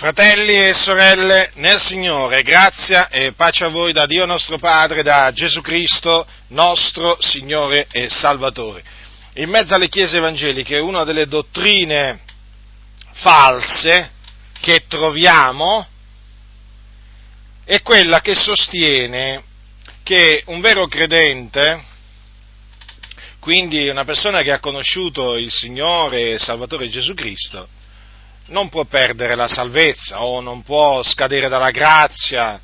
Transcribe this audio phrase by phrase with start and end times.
[0.00, 5.30] Fratelli e sorelle nel Signore, grazia e pace a voi da Dio nostro Padre, da
[5.30, 8.82] Gesù Cristo, nostro Signore e Salvatore.
[9.34, 12.20] In mezzo alle chiese evangeliche una delle dottrine
[13.12, 14.12] false
[14.58, 15.86] che troviamo
[17.66, 19.42] è quella che sostiene
[20.02, 21.84] che un vero credente,
[23.38, 27.68] quindi una persona che ha conosciuto il Signore e Salvatore Gesù Cristo,
[28.46, 32.60] non può perdere la salvezza o non può scadere dalla grazia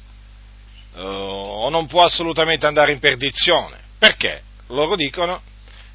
[0.94, 3.78] eh, o non può assolutamente andare in perdizione.
[3.98, 4.42] Perché?
[4.68, 5.40] Loro dicono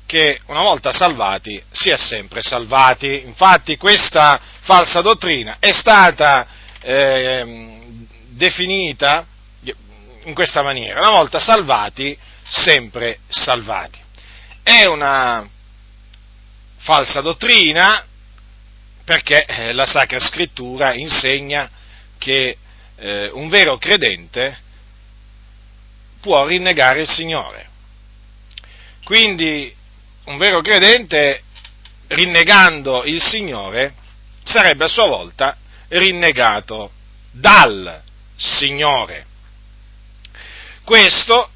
[0.05, 3.21] che una volta salvati si è sempre salvati.
[3.25, 6.47] Infatti questa falsa dottrina è stata
[6.81, 7.87] eh,
[8.29, 9.25] definita
[10.23, 12.17] in questa maniera, una volta salvati,
[12.47, 13.99] sempre salvati.
[14.61, 15.47] È una
[16.77, 18.05] falsa dottrina
[19.11, 21.69] perché eh, la Sacra Scrittura insegna
[22.17, 22.57] che
[22.95, 24.57] eh, un vero credente
[26.21, 27.67] può rinnegare il Signore.
[29.03, 29.75] Quindi
[30.25, 31.43] un vero credente,
[32.07, 33.95] rinnegando il Signore,
[34.43, 35.57] sarebbe a sua volta
[35.89, 36.91] rinnegato
[37.31, 38.01] dal
[38.37, 39.25] Signore.
[40.85, 41.49] Questo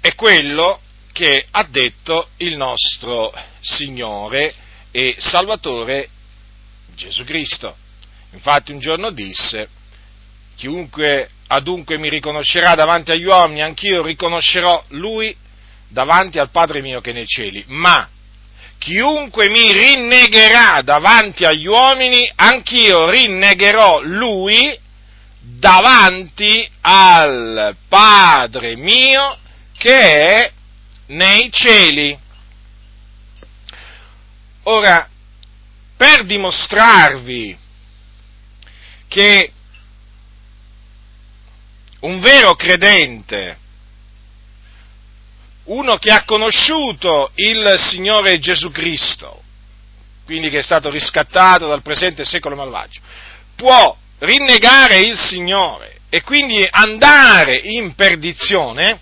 [0.00, 4.54] è quello che ha detto il nostro Signore
[4.92, 6.10] e Salvatore
[6.94, 7.76] Gesù Cristo.
[8.32, 9.68] Infatti un giorno disse,
[10.56, 15.36] chiunque adunque mi riconoscerà davanti agli uomini, anch'io riconoscerò lui
[15.88, 18.08] davanti al Padre mio che è nei cieli, ma
[18.78, 24.78] chiunque mi rinnegherà davanti agli uomini, anch'io rinnegherò lui
[25.38, 29.38] davanti al Padre mio
[29.76, 30.52] che è
[31.06, 32.18] nei cieli.
[34.64, 35.08] Ora,
[35.96, 37.56] per dimostrarvi
[39.08, 39.52] che
[42.00, 43.58] un vero credente,
[45.64, 49.42] uno che ha conosciuto il Signore Gesù Cristo,
[50.24, 53.00] quindi che è stato riscattato dal presente secolo malvagio,
[53.54, 59.00] può rinnegare il Signore e quindi andare in perdizione,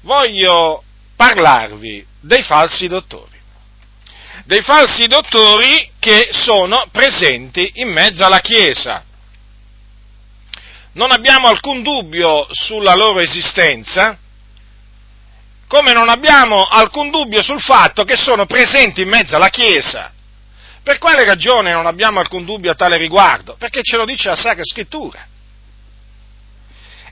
[0.00, 0.82] voglio
[1.14, 3.31] parlarvi dei falsi dottori
[4.52, 9.02] dei falsi dottori che sono presenti in mezzo alla Chiesa.
[10.92, 14.18] Non abbiamo alcun dubbio sulla loro esistenza,
[15.66, 20.12] come non abbiamo alcun dubbio sul fatto che sono presenti in mezzo alla Chiesa.
[20.82, 23.56] Per quale ragione non abbiamo alcun dubbio a tale riguardo?
[23.56, 25.26] Perché ce lo dice la Sacra Scrittura.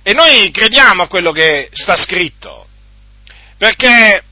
[0.02, 2.66] E noi crediamo a quello che sta scritto,
[3.56, 4.24] perché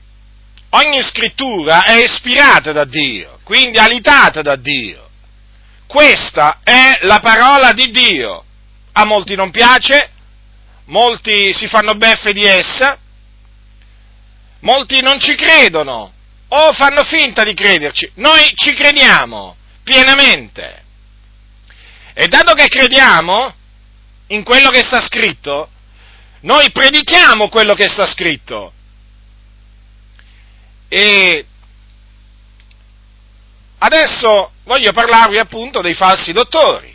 [0.71, 5.07] ogni scrittura è ispirata da Dio, quindi alitata da Dio.
[5.87, 8.43] Questa è la parola di Dio.
[8.91, 10.09] A molti non piace,
[10.85, 12.97] molti si fanno beffe di essa,
[14.59, 16.11] molti non ci credono
[16.49, 18.11] o fanno finta di crederci.
[18.15, 20.83] Noi ci crediamo pienamente.
[22.13, 23.53] E dato che crediamo
[24.27, 25.69] in quello che sta scritto,
[26.41, 28.73] noi predichiamo quello che sta scritto
[30.89, 31.45] e
[33.77, 36.93] adesso voglio parlarvi appunto dei falsi dottori,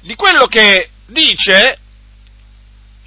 [0.00, 1.78] di quello che dice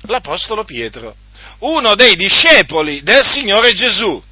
[0.01, 1.15] l'Apostolo Pietro,
[1.59, 4.23] uno dei discepoli del Signore Gesù,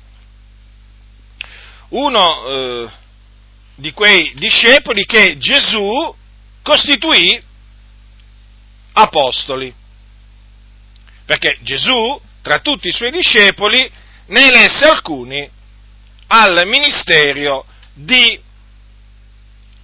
[1.89, 2.89] uno eh,
[3.75, 6.15] di quei discepoli che Gesù
[6.61, 7.41] costituì
[8.93, 9.73] apostoli.
[11.25, 13.91] Perché Gesù, tra tutti i suoi discepoli,
[14.27, 15.49] ne elesse alcuni
[16.27, 18.41] al ministero di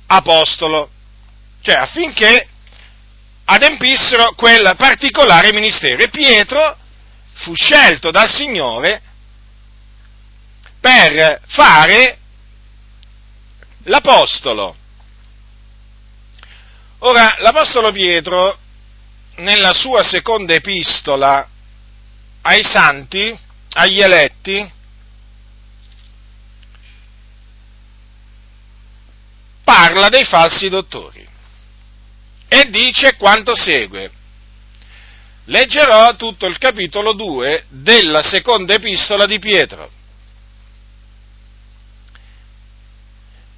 [0.07, 0.90] apostolo,
[1.62, 2.47] cioè affinché
[3.46, 6.03] adempissero quel particolare ministero.
[6.03, 6.78] E Pietro
[7.34, 9.02] fu scelto dal Signore
[10.79, 12.18] per fare
[13.84, 14.75] l'apostolo.
[16.99, 18.58] Ora, l'apostolo Pietro,
[19.37, 21.47] nella sua seconda epistola
[22.44, 23.37] ai santi,
[23.73, 24.72] agli eletti
[29.64, 31.28] parla dei falsi dottori
[32.47, 34.12] e dice quanto segue.
[35.46, 39.90] Leggerò tutto il capitolo 2 della seconda epistola di Pietro.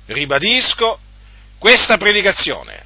[0.06, 1.00] Ribadisco,
[1.58, 2.86] questa predicazione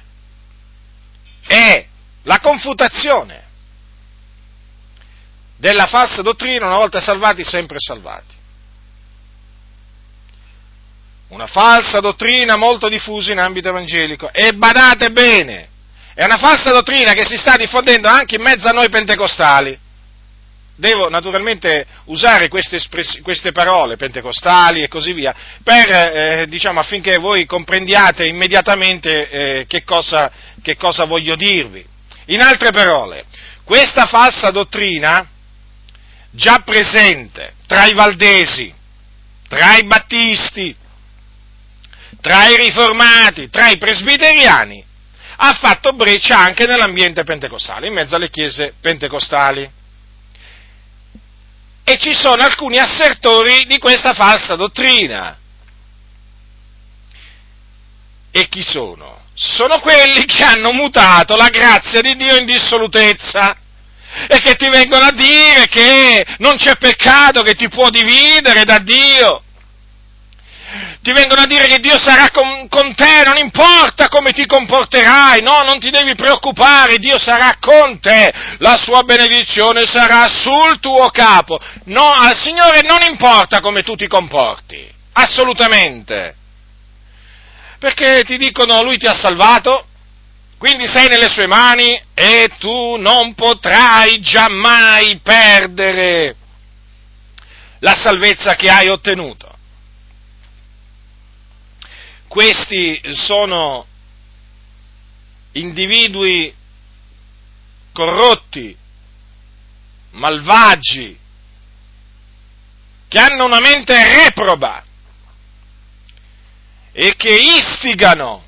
[1.46, 1.86] è
[2.22, 3.47] la confutazione
[5.58, 8.36] della falsa dottrina, una volta salvati, sempre salvati.
[11.28, 14.32] una falsa dottrina molto diffusa in ambito evangelico.
[14.32, 15.68] E badate bene,
[16.14, 19.78] è una falsa dottrina che si sta diffondendo anche in mezzo a noi pentecostali.
[20.74, 22.78] Devo naturalmente usare queste,
[23.22, 25.34] queste parole pentecostali e così via,
[25.64, 30.30] per, eh, diciamo, affinché voi comprendiate immediatamente eh, che, cosa,
[30.62, 31.84] che cosa voglio dirvi.
[32.26, 33.24] In altre parole,
[33.64, 35.26] questa falsa dottrina,
[36.30, 38.72] già presente tra i valdesi,
[39.48, 40.74] tra i battisti,
[42.20, 44.84] tra i riformati, tra i presbiteriani,
[45.36, 49.70] ha fatto breccia anche nell'ambiente pentecostale, in mezzo alle chiese pentecostali.
[51.84, 55.38] E ci sono alcuni assertori di questa falsa dottrina.
[58.30, 59.22] E chi sono?
[59.32, 63.56] Sono quelli che hanno mutato la grazia di Dio in dissolutezza
[64.26, 68.78] e che ti vengono a dire che non c'è peccato che ti può dividere da
[68.78, 69.42] Dio
[71.00, 75.40] ti vengono a dire che Dio sarà con, con, te, non importa come ti comporterai,
[75.40, 81.08] no, non ti devi preoccupare, Dio sarà con te, la sua benedizione sarà sul tuo
[81.08, 81.58] capo.
[81.84, 86.34] No, al Signore non importa come tu ti comporti, assolutamente.
[87.78, 89.86] Perché ti dicono, Lui ti ha salvato,
[90.58, 96.34] quindi sei nelle sue mani e tu non potrai giammai perdere
[97.78, 99.56] la salvezza che hai ottenuto.
[102.26, 103.86] Questi sono
[105.52, 106.52] individui
[107.92, 108.76] corrotti,
[110.10, 111.18] malvagi,
[113.06, 114.84] che hanno una mente reproba
[116.90, 118.47] e che istigano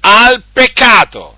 [0.00, 1.36] al peccato.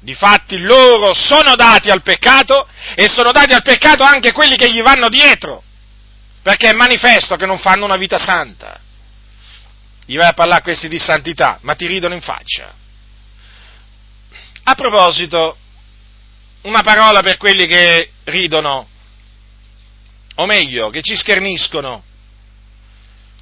[0.00, 4.80] Difatti loro sono dati al peccato e sono dati al peccato anche quelli che gli
[4.80, 5.62] vanno dietro,
[6.42, 8.80] perché è manifesto che non fanno una vita santa
[10.08, 12.72] gli vai a parlare questi di santità, ma ti ridono in faccia.
[14.62, 15.58] A proposito,
[16.62, 18.88] una parola per quelli che ridono,
[20.36, 22.02] o meglio, che ci scherniscono.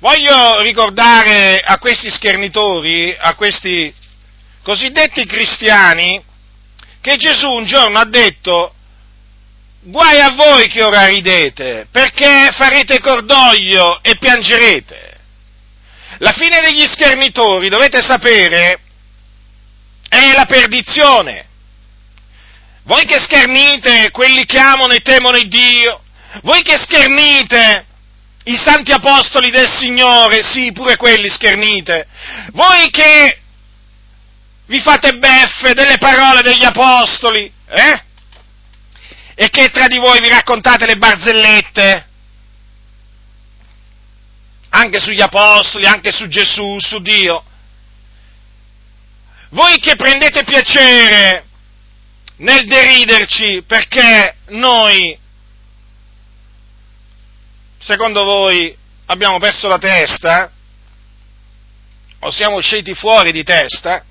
[0.01, 3.95] Voglio ricordare a questi schernitori, a questi
[4.67, 6.21] cosiddetti cristiani,
[7.01, 8.75] che Gesù un giorno ha detto,
[9.83, 15.19] guai a voi che ora ridete, perché farete cordoglio e piangerete.
[16.19, 18.81] La fine degli schermitori, dovete sapere,
[20.09, 21.47] è la perdizione.
[22.87, 26.03] Voi che schernite quelli che amano e temono il Dio,
[26.43, 27.87] voi che schernite
[28.43, 32.09] i santi apostoli del Signore, sì, pure quelli schernite,
[32.51, 33.43] voi che
[34.67, 38.05] vi fate beffe delle parole degli apostoli, eh?
[39.35, 42.07] E che tra di voi vi raccontate le barzellette,
[44.71, 47.45] anche sugli apostoli, anche su Gesù, su Dio.
[49.51, 51.45] Voi che prendete piacere
[52.39, 55.17] nel deriderci perché noi,
[57.79, 58.77] secondo voi,
[59.07, 60.51] abbiamo perso la testa,
[62.19, 64.05] o siamo usciti fuori di testa,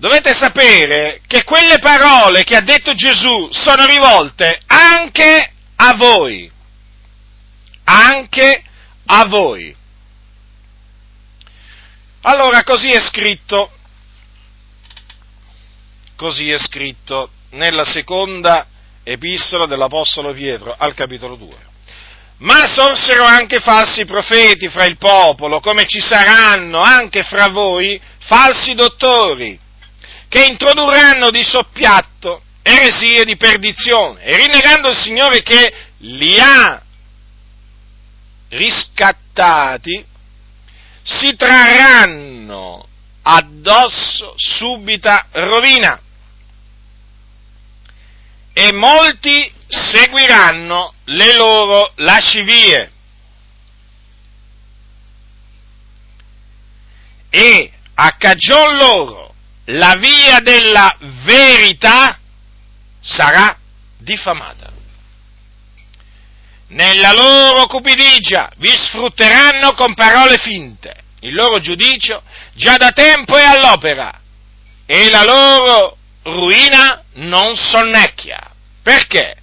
[0.00, 6.50] dovete sapere che quelle parole che ha detto Gesù sono rivolte anche a voi,
[7.84, 8.62] anche
[9.04, 9.76] a voi.
[12.22, 13.70] Allora così è scritto,
[16.16, 18.66] così è scritto nella seconda
[19.02, 21.68] epistola dell'Apostolo Pietro al capitolo 2.
[22.38, 28.72] Ma sorsero anche falsi profeti fra il popolo, come ci saranno anche fra voi falsi
[28.72, 29.68] dottori,
[30.30, 36.80] che introdurranno di soppiatto eresie di perdizione, e rinnegando il Signore che li ha
[38.50, 40.06] riscattati
[41.02, 42.86] si trarranno
[43.22, 46.00] addosso subita rovina.
[48.52, 52.92] E molti seguiranno le loro lascivie.
[57.30, 59.29] E a cagion loro
[59.70, 62.18] la via della verità
[63.00, 63.56] sarà
[63.98, 64.70] diffamata
[66.70, 70.94] nella loro cupidigia vi sfrutteranno con parole finte.
[71.20, 72.22] Il loro giudizio
[72.54, 74.20] già da tempo è all'opera
[74.86, 78.38] e la loro ruina non sonnecchia.
[78.82, 79.36] Perché?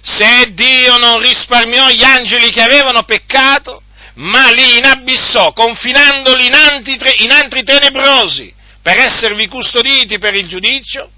[0.00, 3.82] Se Dio non risparmiò gli angeli che avevano peccato,
[4.14, 8.54] ma li inabissò, confinandoli in antri, in antri tenebrosi,
[8.88, 11.10] per esservi custoditi per il giudizio,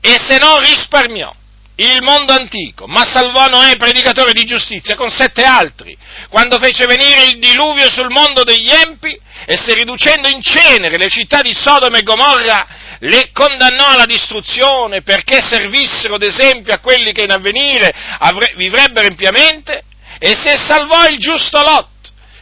[0.00, 1.34] e se non risparmiò
[1.74, 7.24] il mondo antico, ma salvò Noè, predicatore di giustizia, con sette altri, quando fece venire
[7.24, 9.10] il diluvio sul mondo degli empi
[9.44, 12.64] e se riducendo in cenere le città di Sodoma e Gomorra,
[13.00, 19.82] le condannò alla distruzione perché servissero d'esempio a quelli che in avvenire avre- vivrebbero impiamente,
[20.20, 21.88] e se salvò il giusto Lot,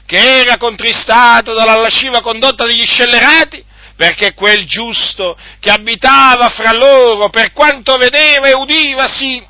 [0.05, 3.69] che era contristato dalla lasciva condotta degli scellerati,
[4.01, 9.45] perché quel giusto che abitava fra loro, per quanto vedeva e udiva, si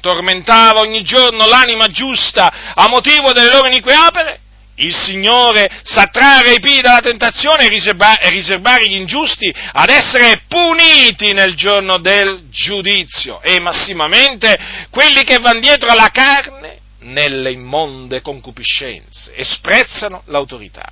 [0.00, 4.40] tormentava ogni giorno l'anima giusta a motivo delle loro inique opere,
[4.76, 11.32] il Signore sa trarre i piedi dalla tentazione e riservare gli ingiusti ad essere puniti
[11.32, 14.56] nel giorno del giudizio e massimamente
[14.90, 20.88] quelli che vanno dietro alla carne nelle immonde concupiscenze e sprezzano l'autorità.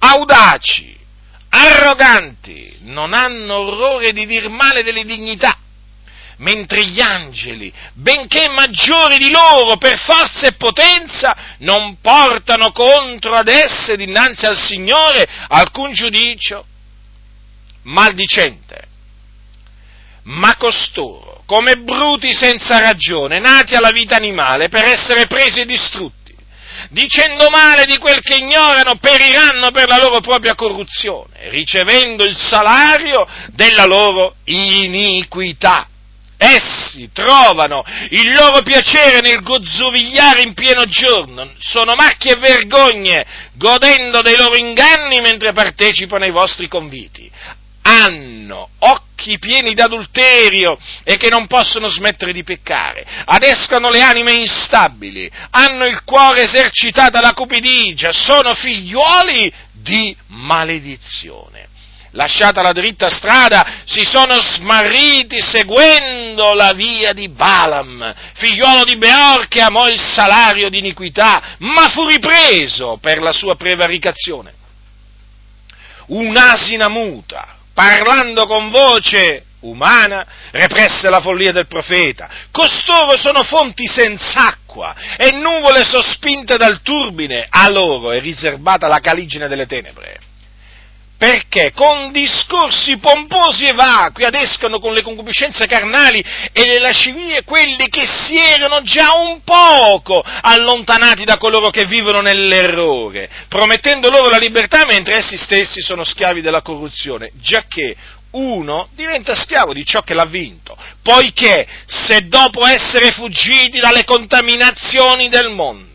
[0.00, 1.00] Audaci,
[1.54, 5.56] arroganti, non hanno orrore di dir male delle dignità,
[6.38, 13.48] mentre gli angeli, benché maggiori di loro per forza e potenza, non portano contro ad
[13.48, 16.66] esse dinanzi al Signore alcun giudicio
[17.82, 18.92] maldicente.
[20.24, 26.23] Ma costoro, come bruti senza ragione, nati alla vita animale per essere presi e distrutti,
[26.90, 33.26] dicendo male di quel che ignorano, periranno per la loro propria corruzione, ricevendo il salario
[33.48, 35.88] della loro iniquità.
[36.36, 43.24] Essi trovano il loro piacere nel gozzovigliare in pieno giorno, sono macchie e vergogne,
[43.54, 47.30] godendo dei loro inganni mentre partecipano ai vostri conviti.
[47.86, 55.30] Hanno occhi pieni d'adulterio e che non possono smettere di peccare, adescano le anime instabili,
[55.50, 61.72] hanno il cuore esercitato alla cupidigia, sono figliuoli di maledizione
[62.14, 69.46] lasciata la dritta strada, si sono smarriti seguendo la via di Balaam, figliuolo di Beor
[69.48, 74.54] che amò il salario di iniquità, ma fu ripreso per la sua prevaricazione.
[76.06, 82.28] Un'asina muta, parlando con voce umana, represse la follia del profeta.
[82.50, 89.00] Costoro sono fonti senza acqua e nuvole sospinte dal turbine, a loro è riservata la
[89.00, 90.23] caligine delle tenebre
[91.16, 91.72] perché?
[91.72, 98.04] Con discorsi pomposi e vacui adescano con le concupiscenze carnali e le lascivie quelli che
[98.04, 104.84] si erano già un poco allontanati da coloro che vivono nell'errore, promettendo loro la libertà
[104.86, 107.96] mentre essi stessi sono schiavi della corruzione, giacché
[108.32, 115.28] uno diventa schiavo di ciò che l'ha vinto, poiché se dopo essere fuggiti dalle contaminazioni
[115.28, 115.93] del mondo,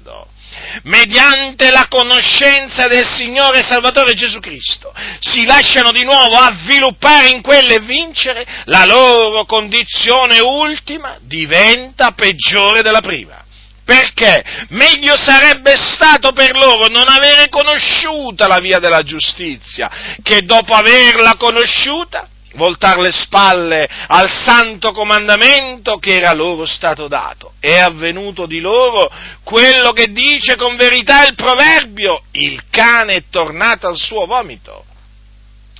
[0.84, 7.76] mediante la conoscenza del Signore Salvatore Gesù Cristo, si lasciano di nuovo avviluppare in quelle
[7.76, 13.44] e vincere, la loro condizione ultima diventa peggiore della prima.
[13.84, 19.90] Perché meglio sarebbe stato per loro non avere conosciuta la via della giustizia,
[20.22, 27.54] che dopo averla conosciuta voltare le spalle al santo comandamento che era loro stato dato.
[27.60, 29.12] È avvenuto di loro
[29.44, 34.86] quello che dice con verità il proverbio, il cane è tornato al suo vomito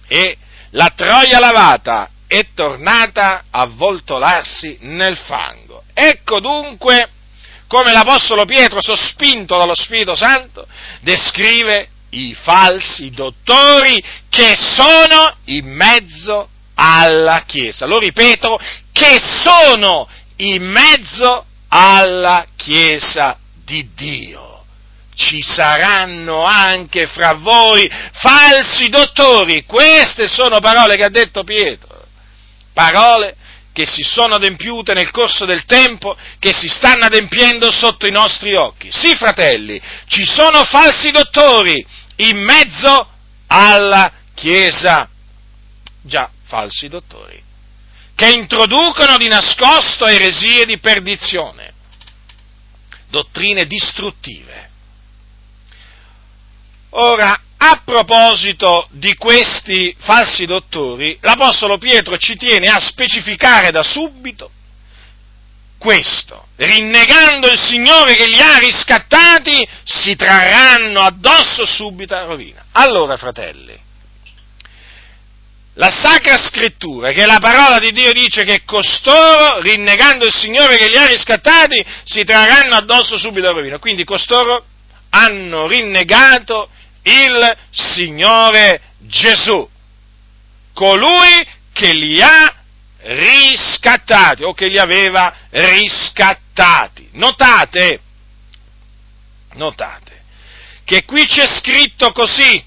[0.08, 0.38] e
[0.72, 5.84] la troia lavata è tornata a voltolarsi nel fango.
[5.94, 7.10] Ecco dunque
[7.68, 10.68] come l'Apostolo Pietro, sospinto dallo Spirito Santo,
[11.02, 16.50] descrive i falsi dottori che sono in mezzo
[16.82, 17.86] alla Chiesa.
[17.86, 18.58] Lo ripeto,
[18.94, 20.08] che sono
[20.38, 24.64] in mezzo alla Chiesa di Dio.
[25.14, 29.66] Ci saranno anche fra voi falsi dottori.
[29.66, 32.06] Queste sono parole che ha detto Pietro.
[32.74, 33.36] Parole
[33.74, 38.56] che si sono adempiute nel corso del tempo, che si stanno adempiendo sotto i nostri
[38.56, 38.90] occhi.
[38.92, 41.86] Sì, fratelli, ci sono falsi dottori
[42.18, 43.08] in mezzo
[43.48, 45.08] alla Chiesa.
[46.02, 47.42] Già, falsi dottori,
[48.16, 51.72] che introducono di nascosto eresie di perdizione,
[53.10, 54.70] dottrine distruttive.
[56.92, 64.50] Ora, a proposito di questi falsi dottori, l'Apostolo Pietro ci tiene a specificare da subito
[65.78, 72.66] questo, rinnegando il Signore che li ha riscattati, si trarranno addosso subita rovina.
[72.72, 73.88] Allora, fratelli,
[75.80, 80.90] la Sacra Scrittura, che la parola di Dio dice che costoro, rinnegando il Signore che
[80.90, 83.80] li ha riscattati, si trarranno addosso subito la rovina.
[83.80, 84.66] Quindi costoro
[85.12, 86.70] hanno rinnegato
[87.04, 89.68] il Signore Gesù,
[90.74, 92.54] colui che li ha
[93.04, 97.08] riscattati o che li aveva riscattati.
[97.14, 98.02] Notate,
[99.54, 100.24] notate,
[100.84, 102.62] che qui c'è scritto così,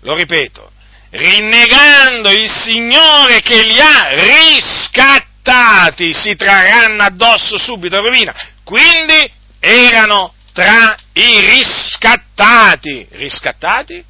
[0.00, 0.72] lo ripeto,
[1.14, 8.34] rinnegando il Signore che li ha riscattati, si trarranno addosso subito rovina.
[8.64, 9.30] Quindi
[9.60, 13.06] erano tra i riscattati.
[13.12, 14.04] Riscattati?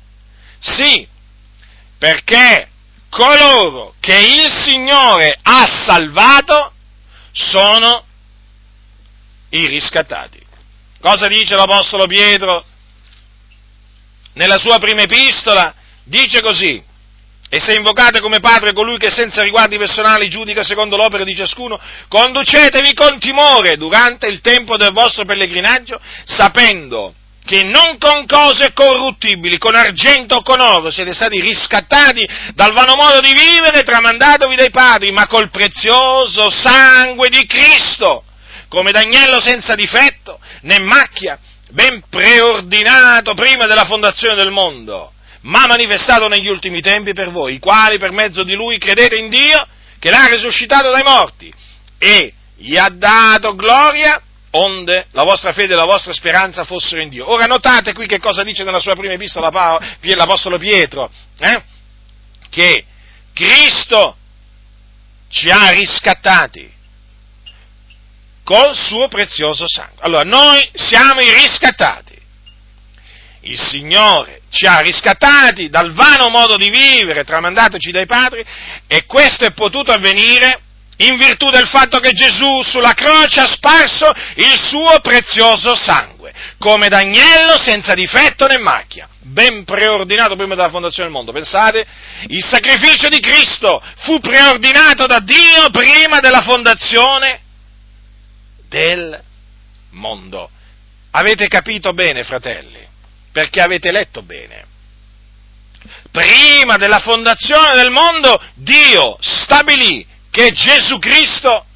[0.58, 1.06] Sì,
[1.98, 2.68] perché
[3.10, 6.72] coloro che il Signore ha salvato
[7.32, 8.04] sono
[9.50, 10.42] i riscattati.
[11.00, 12.64] Cosa dice l'Apostolo Pietro
[14.32, 15.74] nella sua prima epistola?
[16.02, 16.82] Dice così,
[17.54, 21.78] e se invocate come Padre colui che senza riguardi personali giudica secondo l'opera di ciascuno,
[22.08, 29.58] conducetevi con timore durante il tempo del vostro pellegrinaggio, sapendo che non con cose corruttibili,
[29.58, 34.70] con argento o con oro, siete stati riscattati dal vano modo di vivere tramandatovi dai
[34.70, 38.24] padri, ma col prezioso sangue di Cristo,
[38.66, 41.38] come d'agnello senza difetto né macchia,
[41.70, 45.12] ben preordinato prima della fondazione del mondo,
[45.44, 49.28] ma manifestato negli ultimi tempi per voi, i quali per mezzo di lui credete in
[49.28, 49.66] Dio,
[49.98, 51.52] che l'ha risuscitato dai morti,
[51.98, 54.20] e gli ha dato gloria
[54.56, 57.30] onde la vostra fede e la vostra speranza fossero in Dio.
[57.30, 59.50] Ora notate qui che cosa dice nella sua prima epistola
[60.00, 61.62] l'Apostolo Pietro, eh?
[62.48, 62.84] che
[63.32, 64.16] Cristo
[65.28, 66.72] ci ha riscattati
[68.44, 70.02] col suo prezioso sangue.
[70.02, 72.12] Allora, noi siamo i riscattati.
[73.46, 78.44] Il Signore ci ha riscattati dal vano modo di vivere tramandatoci dai padri
[78.86, 80.60] e questo è potuto avvenire
[80.98, 86.88] in virtù del fatto che Gesù sulla croce ha sparso il suo prezioso sangue, come
[86.88, 91.32] d'agnello senza difetto né macchia, ben preordinato prima della fondazione del mondo.
[91.32, 91.84] Pensate,
[92.28, 97.40] il sacrificio di Cristo fu preordinato da Dio prima della fondazione
[98.68, 99.20] del
[99.90, 100.48] mondo.
[101.10, 102.83] Avete capito bene, fratelli,
[103.34, 104.64] perché avete letto bene.
[106.12, 111.66] Prima della fondazione del mondo Dio stabilì che Gesù Cristo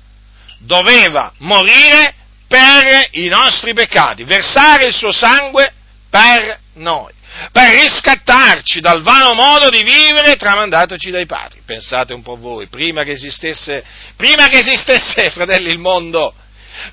[0.59, 2.15] doveva morire
[2.47, 5.75] per i nostri peccati, versare il suo sangue
[6.09, 7.13] per noi,
[7.51, 11.61] per riscattarci dal vano modo di vivere tramandatoci dai padri.
[11.67, 16.33] Pensate un po' voi, prima che esistesse, prima che esistesse, fratelli, il mondo,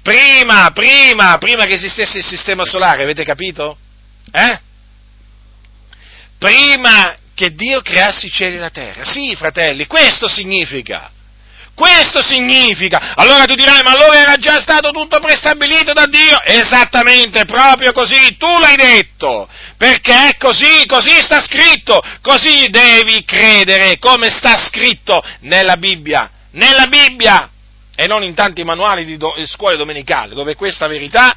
[0.02, 3.78] prima, prima, prima che esistesse il sistema solare, avete capito?
[4.32, 4.60] Eh?
[6.38, 9.04] Prima che Dio creasse i cieli e la terra.
[9.04, 11.12] Sì, fratelli, questo significa.
[11.76, 13.14] Questo significa.
[13.16, 16.42] Allora tu dirai, ma allora era già stato tutto prestabilito da Dio?
[16.42, 24.00] Esattamente, proprio così, tu l'hai detto, perché è così, così sta scritto, così devi credere,
[24.00, 27.50] come sta scritto nella Bibbia, nella Bibbia,
[27.94, 31.36] e non in tanti manuali di do, scuole domenicali, dove questa verità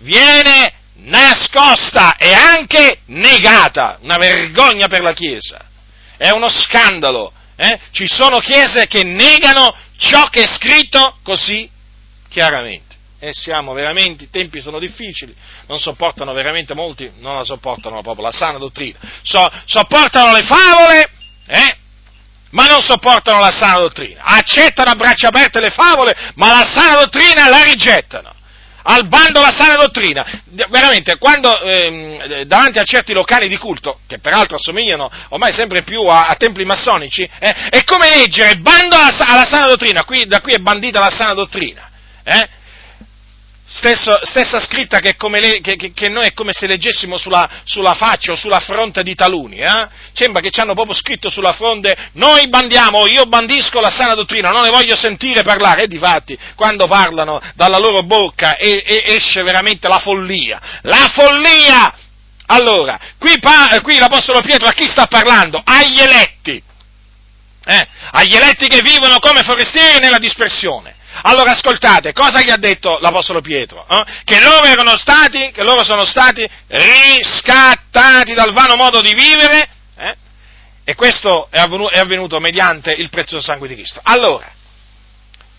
[0.00, 5.64] viene nascosta e anche negata, una vergogna per la Chiesa,
[6.16, 7.80] è uno scandalo eh?
[7.90, 11.68] Ci sono chiese che negano ciò che è scritto così
[12.28, 12.94] chiaramente.
[13.18, 15.34] E siamo veramente, i tempi sono difficili,
[15.66, 18.96] non sopportano veramente molti, non la sopportano proprio la sana dottrina.
[19.22, 21.10] So, sopportano le favole,
[21.48, 21.76] eh?
[22.50, 24.22] ma non sopportano la sana dottrina.
[24.22, 28.36] Accettano a braccia aperte le favole, ma la sana dottrina la rigettano
[28.90, 30.24] al bando la sana dottrina.
[30.70, 36.02] Veramente, quando ehm, davanti a certi locali di culto, che peraltro assomigliano ormai sempre più
[36.04, 40.40] a, a templi massonici, eh, è come leggere bando alla, alla sana dottrina, qui, da
[40.40, 41.86] qui è bandita la sana dottrina.
[42.24, 42.48] Eh?
[43.70, 48.32] Stesso, stessa scritta che, le, che, che, noi è come se leggessimo sulla, sulla, faccia
[48.32, 49.58] o sulla fronte di taluni.
[49.58, 49.88] Eh?
[50.14, 54.52] Sembra che ci hanno proprio scritto sulla fronte, noi bandiamo, io bandisco la sana dottrina,
[54.52, 55.82] non ne voglio sentire parlare.
[55.82, 60.60] E difatti, quando parlano dalla loro bocca e, e esce veramente la follia.
[60.82, 61.94] La follia!
[62.46, 63.38] Allora, qui,
[63.82, 65.60] qui l'Apostolo Pietro a chi sta parlando?
[65.62, 66.62] Agli eletti.
[67.66, 67.88] Eh?
[68.12, 70.96] Agli eletti che vivono come forestieri nella dispersione.
[71.22, 73.86] Allora ascoltate, cosa gli ha detto l'Apostolo Pietro?
[73.88, 74.04] Eh?
[74.24, 80.16] Che loro stati, che loro sono stati riscattati dal vano modo di vivere, eh?
[80.84, 84.00] e questo è avvenuto, è avvenuto mediante il prezioso sangue di Cristo.
[84.02, 84.50] Allora,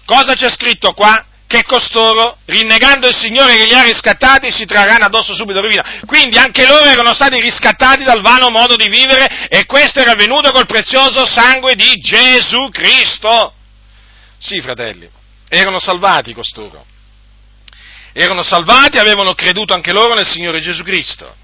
[0.06, 1.26] cosa c'è scritto qua?
[1.48, 6.02] Che costoro, rinnegando il Signore che li ha riscattati, si trarranno addosso subito rovina.
[6.06, 10.52] Quindi anche loro erano stati riscattati dal vano modo di vivere e questo era avvenuto
[10.52, 13.54] col prezioso sangue di Gesù Cristo.
[14.38, 15.10] Sì, fratelli
[15.50, 16.86] erano salvati costoro.
[18.14, 21.36] Erano salvati avevano creduto anche loro nel Signore Gesù Cristo.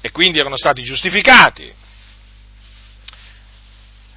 [0.00, 1.80] E quindi erano stati giustificati.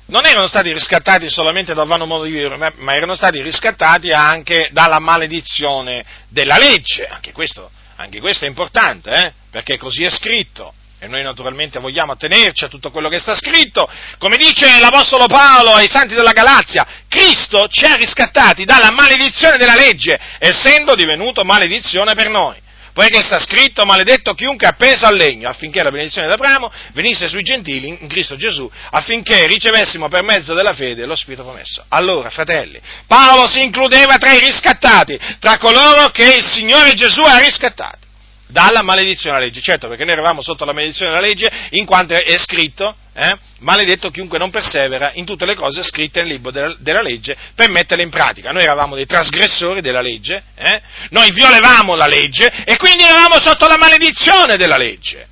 [0.07, 4.69] non erano stati riscattati solamente dal vano modo di vivere, ma erano stati riscattati anche
[4.71, 7.05] dalla maledizione della legge.
[7.07, 9.33] Anche questo, anche questo è importante, eh?
[9.49, 10.73] perché così è scritto.
[11.05, 13.87] E noi naturalmente vogliamo attenerci a tutto quello che sta scritto.
[14.17, 19.75] Come dice l'Apostolo Paolo ai santi della Galazia, Cristo ci ha riscattati dalla maledizione della
[19.75, 25.49] legge, essendo divenuto maledizione per noi poiché sta scritto maledetto chiunque è appeso al legno,
[25.49, 30.73] affinché la benedizione d'Abramo venisse sui gentili in Cristo Gesù, affinché ricevessimo per mezzo della
[30.73, 31.83] fede lo Spirito promesso.
[31.89, 37.37] Allora, fratelli, Paolo si includeva tra i riscattati, tra coloro che il Signore Gesù ha
[37.37, 38.05] riscattati
[38.47, 39.61] dalla maledizione della legge.
[39.61, 44.11] Certo, perché noi eravamo sotto la maledizione della legge, in quanto è scritto, eh, maledetto
[44.11, 48.03] chiunque non persevera in tutte le cose scritte nel libro della, della, legge per metterle
[48.03, 48.51] in pratica.
[48.51, 53.67] Noi eravamo dei trasgressori della legge, eh, noi violevamo la legge e quindi eravamo sotto
[53.67, 55.27] la maledizione della legge.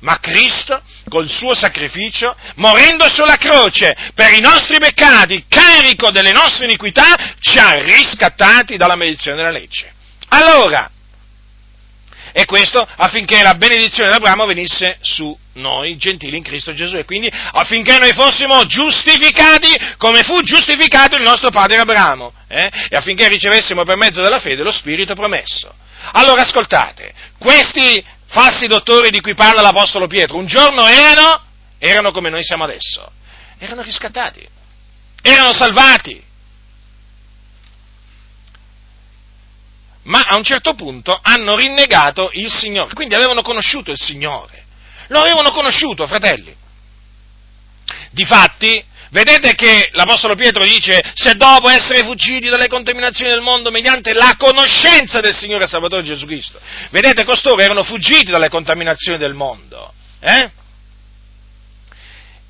[0.00, 6.66] Ma Cristo, col suo sacrificio, morendo sulla croce per i nostri peccati, carico delle nostre
[6.66, 9.90] iniquità, ci ha riscattati dalla maledizione della legge.
[10.28, 10.90] Allora,
[12.36, 17.04] e questo affinché la benedizione di Abramo venisse su noi, gentili in Cristo Gesù, e
[17.04, 19.68] quindi affinché noi fossimo giustificati
[19.98, 22.68] come fu giustificato il nostro padre Abramo, eh?
[22.90, 25.72] e affinché ricevessimo per mezzo della fede lo Spirito promesso.
[26.14, 31.40] Allora ascoltate, questi falsi dottori di cui parla l'Apostolo Pietro, un giorno erano,
[31.78, 33.12] erano come noi siamo adesso,
[33.58, 34.44] erano riscattati,
[35.22, 36.20] erano salvati,
[40.04, 44.64] ma a un certo punto hanno rinnegato il Signore, quindi avevano conosciuto il Signore,
[45.08, 46.54] lo avevano conosciuto, fratelli.
[48.10, 54.12] Difatti, vedete che l'Apostolo Pietro dice, se dopo essere fuggiti dalle contaminazioni del mondo mediante
[54.12, 59.92] la conoscenza del Signore Salvatore Gesù Cristo, vedete costoro erano fuggiti dalle contaminazioni del mondo,
[60.20, 60.50] eh?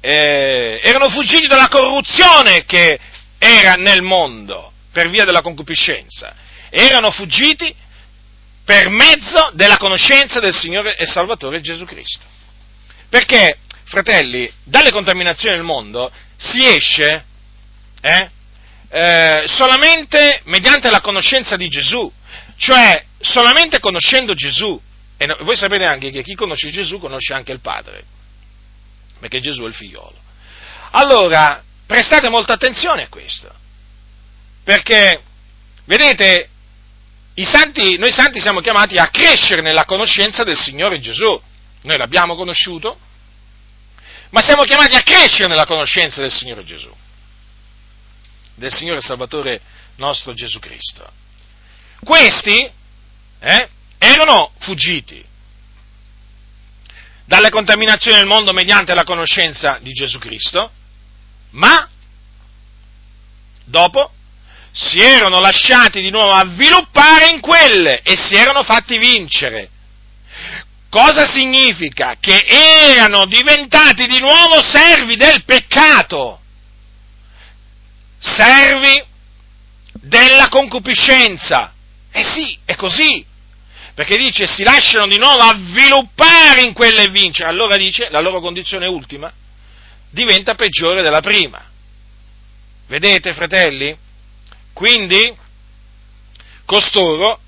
[0.00, 2.98] Eh, erano fuggiti dalla corruzione che
[3.38, 6.34] era nel mondo per via della concupiscenza
[6.74, 7.72] erano fuggiti
[8.64, 12.24] per mezzo della conoscenza del Signore e Salvatore Gesù Cristo.
[13.08, 17.24] Perché, fratelli, dalle contaminazioni del mondo si esce
[18.00, 18.30] eh,
[18.88, 22.10] eh, solamente mediante la conoscenza di Gesù,
[22.56, 24.80] cioè solamente conoscendo Gesù.
[25.16, 28.02] E no, voi sapete anche che chi conosce Gesù conosce anche il Padre,
[29.20, 30.16] perché Gesù è il figliolo.
[30.90, 33.52] Allora, prestate molta attenzione a questo,
[34.64, 35.22] perché,
[35.84, 36.48] vedete,
[37.42, 41.40] santi, noi santi siamo chiamati a crescere nella conoscenza del Signore Gesù.
[41.82, 42.96] Noi l'abbiamo conosciuto,
[44.30, 46.94] ma siamo chiamati a crescere nella conoscenza del Signore Gesù,
[48.54, 49.60] del Signore Salvatore
[49.96, 51.10] nostro Gesù Cristo.
[52.04, 52.70] Questi
[53.40, 53.68] eh,
[53.98, 55.24] erano fuggiti
[57.24, 60.70] dalle contaminazioni del mondo mediante la conoscenza di Gesù Cristo,
[61.50, 61.88] ma
[63.64, 64.12] dopo
[64.76, 69.70] si erano lasciati di nuovo avviluppare in quelle e si erano fatti vincere.
[70.90, 72.16] Cosa significa?
[72.18, 76.40] Che erano diventati di nuovo servi del peccato,
[78.18, 79.00] servi
[79.92, 81.72] della concupiscenza.
[82.10, 83.24] Eh sì, è così,
[83.94, 88.40] perché dice si lasciano di nuovo avviluppare in quelle e vincere, allora dice la loro
[88.40, 89.32] condizione ultima
[90.10, 91.62] diventa peggiore della prima.
[92.88, 94.02] Vedete, fratelli?
[94.74, 95.34] Quindi
[96.66, 97.40] costoro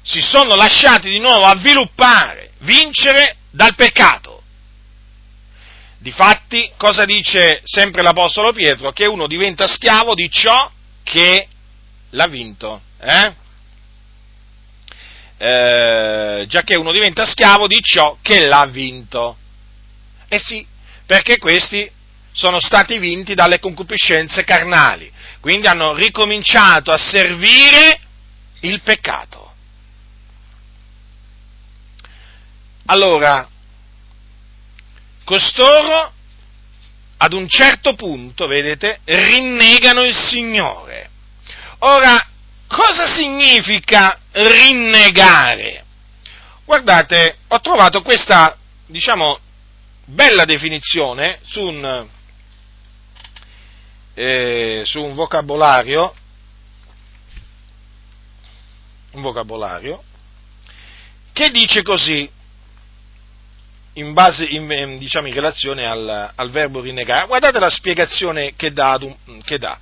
[0.00, 4.42] si sono lasciati di nuovo avviluppare, vincere dal peccato.
[5.98, 8.90] Difatti, cosa dice sempre l'Apostolo Pietro?
[8.92, 10.70] Che uno diventa schiavo di ciò
[11.02, 11.46] che
[12.10, 12.80] l'ha vinto.
[13.00, 13.32] Eh?
[15.38, 19.36] Eh, già che uno diventa schiavo di ciò che l'ha vinto.
[20.28, 20.66] Eh sì,
[21.06, 21.90] perché questi
[22.32, 25.11] sono stati vinti dalle concupiscenze carnali,
[25.42, 27.98] quindi hanno ricominciato a servire
[28.60, 29.52] il peccato.
[32.86, 33.48] Allora,
[35.24, 36.12] costoro
[37.16, 41.10] ad un certo punto, vedete, rinnegano il Signore.
[41.80, 42.24] Ora,
[42.68, 45.84] cosa significa rinnegare?
[46.64, 49.40] Guardate, ho trovato questa, diciamo,
[50.04, 52.06] bella definizione su un,
[54.14, 56.14] eh, su un vocabolario,
[59.12, 60.02] un vocabolario
[61.32, 62.30] che dice così,
[63.94, 67.26] in, base, in, diciamo, in relazione al, al, verbo rinnegare.
[67.26, 68.98] Guardate la spiegazione che dà,
[69.44, 69.78] che dà.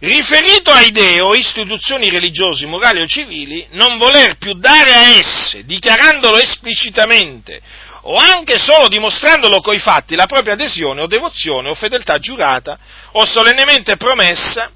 [0.00, 6.38] Riferito ai deo, istituzioni religiose, morali o civili, non voler più dare a esse, dichiarandolo
[6.38, 7.60] esplicitamente
[8.02, 12.78] o anche solo dimostrandolo coi fatti la propria adesione o devozione o fedeltà giurata
[13.12, 14.70] o solennemente promessa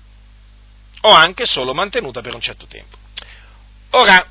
[1.02, 2.96] o anche solo mantenuta per un certo tempo.
[3.90, 4.26] Ora,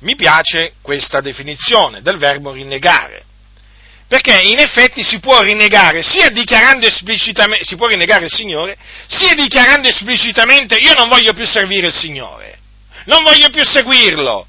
[0.00, 3.24] mi piace questa definizione del verbo rinnegare,
[4.06, 8.76] perché in effetti si può rinnegare sia dichiarando esplicitamente, si può rinnegare il Signore,
[9.06, 12.58] sia dichiarando esplicitamente io non voglio più servire il Signore,
[13.04, 14.46] non voglio più seguirlo,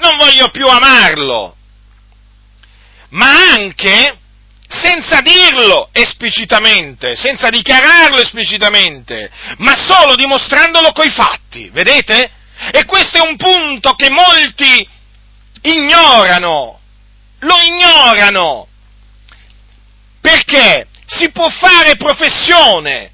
[0.00, 1.54] non voglio più amarlo,
[3.10, 4.18] ma anche
[4.66, 12.30] senza dirlo esplicitamente, senza dichiararlo esplicitamente, ma solo dimostrandolo coi fatti, vedete?
[12.72, 14.88] E questo è un punto che molti
[15.62, 16.78] ignorano,
[17.40, 18.68] lo ignorano,
[20.20, 23.12] perché si può fare professione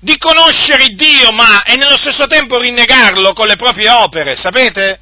[0.00, 5.00] di conoscere Dio, ma e nello stesso tempo rinnegarlo con le proprie opere, sapete?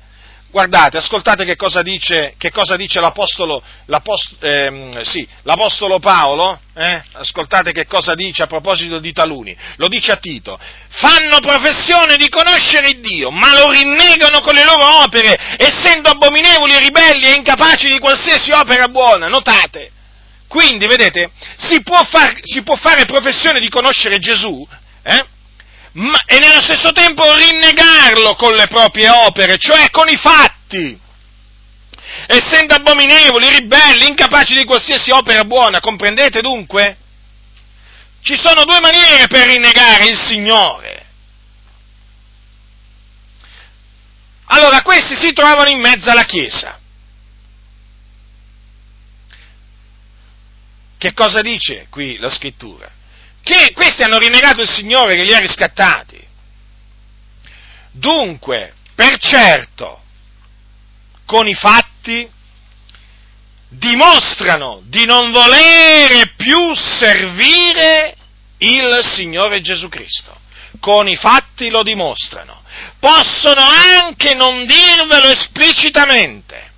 [0.57, 7.03] Guardate, ascoltate che cosa dice, che cosa dice l'apostolo, l'apostolo, ehm, sì, l'apostolo, Paolo, eh?
[7.12, 12.31] ascoltate che cosa dice a proposito di taluni, lo dice a Tito, fanno professione di
[12.31, 17.88] conoscere Dio, ma lo rinnegano con le loro opere, essendo abominevoli e ribelli e incapaci
[17.88, 19.90] di qualsiasi opera buona, notate.
[20.49, 24.66] Quindi, vedete, si può, far, si può fare professione di conoscere Gesù,
[25.03, 25.27] eh?
[25.97, 31.01] Ma, e nello stesso tempo rinnegarlo con le proprie opere, cioè con i fatti.
[32.27, 36.99] Essendo abominevoli, ribelli, incapaci di qualsiasi opera buona, comprendete dunque?
[38.21, 41.05] Ci sono due maniere per rinnegare il Signore.
[44.47, 46.79] Allora, questi si trovano in mezzo alla Chiesa.
[50.99, 52.91] Che cosa dice qui la scrittura?
[53.47, 56.21] Che questi hanno rinnegato il Signore che li ha riscattati.
[57.93, 60.03] Dunque, per certo,
[61.25, 62.29] con i fatti
[63.69, 68.17] dimostrano di non volere più servire
[68.59, 70.37] il Signore Gesù Cristo.
[70.81, 72.63] Con i fatti lo dimostrano.
[72.99, 76.73] Possono anche non dirvelo esplicitamente,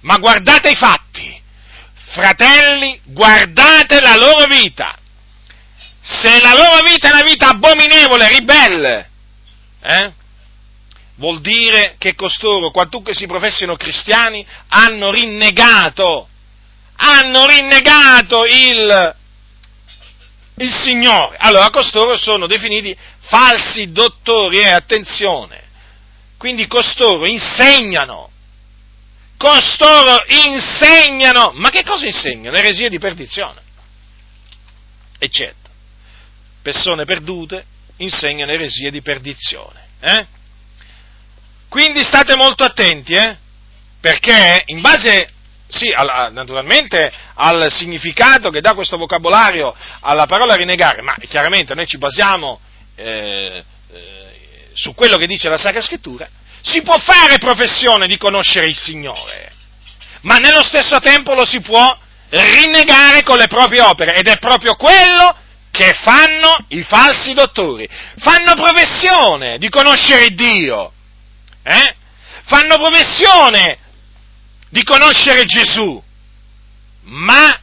[0.00, 1.38] ma guardate i fatti.
[2.12, 4.98] Fratelli, guardate la loro vita
[6.00, 9.10] se la loro vita è una vita abominevole, ribelle,
[9.82, 10.12] eh?
[11.16, 16.28] vuol dire che costoro, quantunque si professino cristiani, hanno rinnegato,
[16.96, 19.16] hanno rinnegato il,
[20.56, 21.36] il Signore.
[21.38, 25.66] Allora costoro sono definiti falsi dottori, eh, attenzione.
[26.36, 28.30] Quindi costoro insegnano,
[29.36, 32.56] costoro insegnano, ma che cosa insegnano?
[32.56, 33.60] Eresie di perdizione,
[35.18, 35.57] eccetera
[36.68, 37.64] persone perdute
[37.98, 39.86] insegnano eresie di perdizione.
[40.00, 40.26] Eh?
[41.68, 43.36] Quindi state molto attenti, eh?
[44.00, 45.30] perché in base,
[45.66, 51.86] sì, alla, naturalmente al significato che dà questo vocabolario alla parola rinnegare, ma chiaramente noi
[51.86, 52.60] ci basiamo
[52.96, 56.28] eh, eh, su quello che dice la Sacra Scrittura,
[56.60, 59.52] si può fare professione di conoscere il Signore,
[60.22, 64.74] ma nello stesso tempo lo si può rinnegare con le proprie opere ed è proprio
[64.76, 65.46] quello
[65.78, 70.92] che fanno i falsi dottori, fanno professione di conoscere Dio,
[71.62, 71.94] eh?
[72.42, 73.78] fanno professione
[74.70, 76.02] di conoscere Gesù,
[77.02, 77.60] ma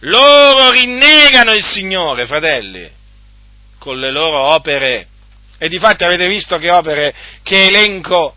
[0.00, 2.86] loro rinnegano il Signore, fratelli,
[3.78, 5.06] con le loro opere.
[5.56, 8.36] E difatti avete visto che opere, che elenco,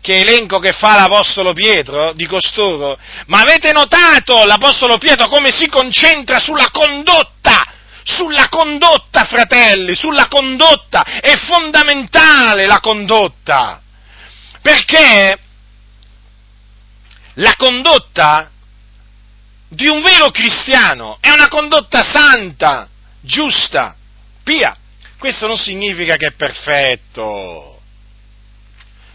[0.00, 2.98] che elenco che fa l'Apostolo Pietro di costoro?
[3.26, 7.71] Ma avete notato l'Apostolo Pietro come si concentra sulla condotta
[8.04, 13.80] sulla condotta, fratelli, sulla condotta, è fondamentale la condotta,
[14.60, 15.38] perché
[17.34, 18.50] la condotta
[19.68, 22.88] di un vero cristiano è una condotta santa,
[23.20, 23.96] giusta,
[24.42, 24.76] pia.
[25.18, 27.80] Questo non significa che è perfetto,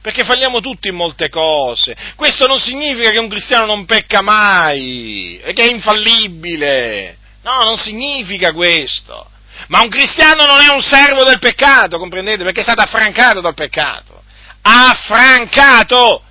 [0.02, 1.95] perché falliamo tutti in molte cose.
[2.15, 7.16] Questo non significa che un cristiano non pecca mai, che è infallibile.
[7.47, 9.29] No, non significa questo.
[9.67, 12.43] Ma un cristiano non è un servo del peccato, comprendete?
[12.43, 14.21] Perché è stato affrancato dal peccato.
[14.62, 16.23] Affrancato!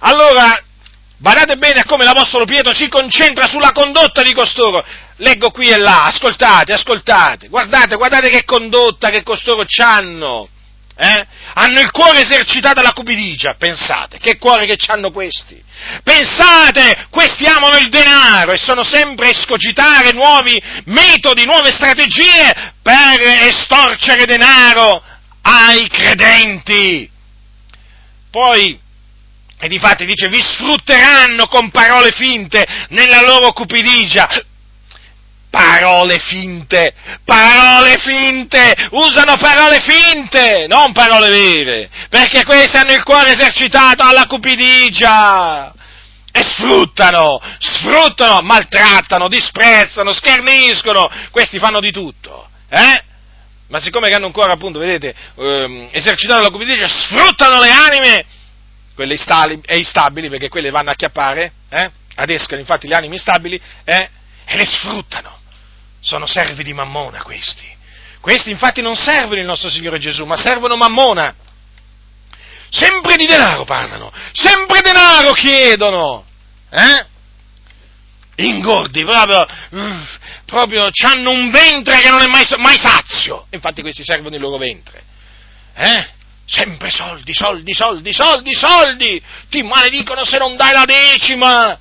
[0.00, 0.60] Allora,
[1.18, 4.84] badate bene a come l'Apostolo Pietro si concentra sulla condotta di costoro.
[5.18, 10.48] Leggo qui e là, ascoltate, ascoltate, guardate, guardate che condotta che costoro hanno.
[10.96, 11.26] Eh?
[11.54, 15.60] Hanno il cuore esercitato alla cupidigia, pensate, che cuore che hanno questi.
[16.04, 22.72] Pensate, que- questi amano il denaro e sono sempre a escogitare nuovi metodi, nuove strategie
[22.82, 25.02] per estorcere denaro
[25.42, 27.10] ai credenti.
[28.30, 28.78] Poi,
[29.58, 34.28] e difatti dice, vi sfrutteranno con parole finte nella loro cupidigia.
[35.54, 36.92] Parole finte,
[37.24, 44.26] parole finte, usano parole finte, non parole vere, perché questi hanno il cuore esercitato alla
[44.26, 45.72] cupidigia
[46.32, 53.04] e sfruttano, sfruttano, maltrattano, disprezzano, scherniscono, questi fanno di tutto, eh?
[53.68, 58.24] Ma siccome hanno un cuore, appunto, vedete, ehm, esercitato la cupidigia, sfruttano le anime,
[58.96, 61.90] quelle istali, e instabili, perché quelle vanno a chiappare, eh?
[62.16, 64.10] adescano infatti le anime instabili, eh?
[64.44, 65.42] e le sfruttano.
[66.04, 67.66] Sono servi di Mammona questi.
[68.20, 71.34] Questi infatti non servono il nostro Signore Gesù, ma servono Mammona.
[72.68, 76.26] Sempre di denaro parlano, sempre denaro chiedono.
[76.70, 77.06] Eh?
[78.36, 79.46] ingordi, proprio,
[80.44, 83.46] proprio hanno un ventre che non è mai, mai sazio.
[83.50, 85.02] Infatti questi servono il loro ventre.
[85.74, 86.08] Eh?
[86.46, 89.22] Sempre soldi, soldi, soldi, soldi, soldi.
[89.48, 91.78] Ti maledicono se non dai la decima.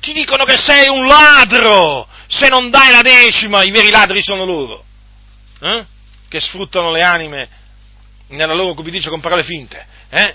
[0.00, 3.62] Ti dicono che sei un ladro se non dai la decima.
[3.62, 4.84] I veri ladri sono loro.
[5.60, 5.84] Eh?
[6.28, 7.48] Che sfruttano le anime
[8.28, 9.86] nella loro cupidicia con parole finte.
[10.10, 10.34] Eh?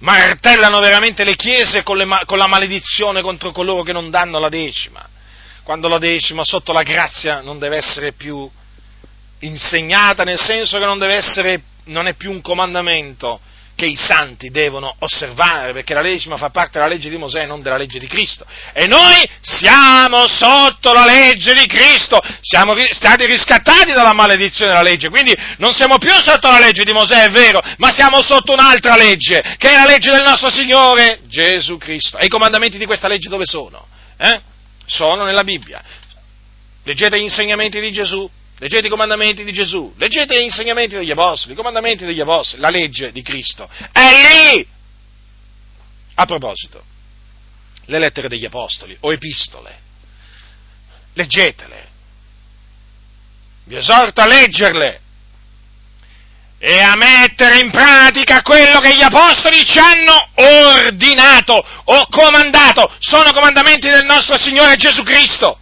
[0.00, 4.48] martellano veramente le chiese con, le, con, la maledizione contro coloro che non danno la
[4.48, 5.06] decima,
[5.62, 8.48] quando la decima sotto la grazia non deve essere più
[9.40, 13.40] insegnata, nel senso che non deve essere, non è più un comandamento,
[13.80, 17.62] che i santi devono osservare, perché la decima fa parte della legge di Mosè, non
[17.62, 18.44] della legge di Cristo.
[18.74, 25.08] E noi siamo sotto la legge di Cristo, siamo stati riscattati dalla maledizione della legge,
[25.08, 28.96] quindi non siamo più sotto la legge di Mosè, è vero, ma siamo sotto un'altra
[28.96, 32.18] legge, che è la legge del nostro Signore Gesù Cristo.
[32.18, 33.86] E i comandamenti di questa legge dove sono?
[34.18, 34.42] Eh?
[34.84, 35.82] Sono nella Bibbia.
[36.84, 38.28] Leggete gli insegnamenti di Gesù,
[38.60, 42.68] Leggete i comandamenti di Gesù, leggete gli insegnamenti degli apostoli, i comandamenti degli apostoli, la
[42.68, 43.66] legge di Cristo.
[43.90, 44.66] È lì!
[46.16, 46.84] A proposito,
[47.86, 49.78] le lettere degli apostoli o epistole,
[51.14, 51.88] leggetele.
[53.64, 55.00] Vi esorto a leggerle
[56.58, 62.94] e a mettere in pratica quello che gli apostoli ci hanno ordinato o comandato.
[62.98, 65.59] Sono comandamenti del nostro Signore Gesù Cristo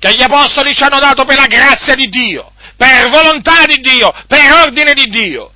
[0.00, 4.10] che gli apostoli ci hanno dato per la grazia di Dio, per volontà di Dio,
[4.26, 5.52] per ordine di Dio.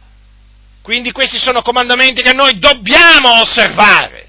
[0.83, 4.29] Quindi questi sono comandamenti che noi dobbiamo osservare.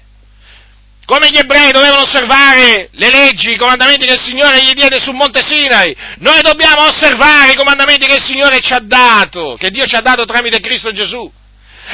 [1.04, 5.14] Come gli ebrei dovevano osservare le leggi, i comandamenti che il Signore gli diede sul
[5.14, 9.84] Monte Sinai, noi dobbiamo osservare i comandamenti che il Signore ci ha dato, che Dio
[9.84, 11.30] ci ha dato tramite Cristo Gesù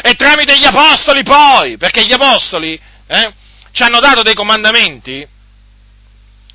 [0.01, 3.33] e tramite gli apostoli poi, perché gli apostoli eh,
[3.73, 5.27] ci hanno dato dei comandamenti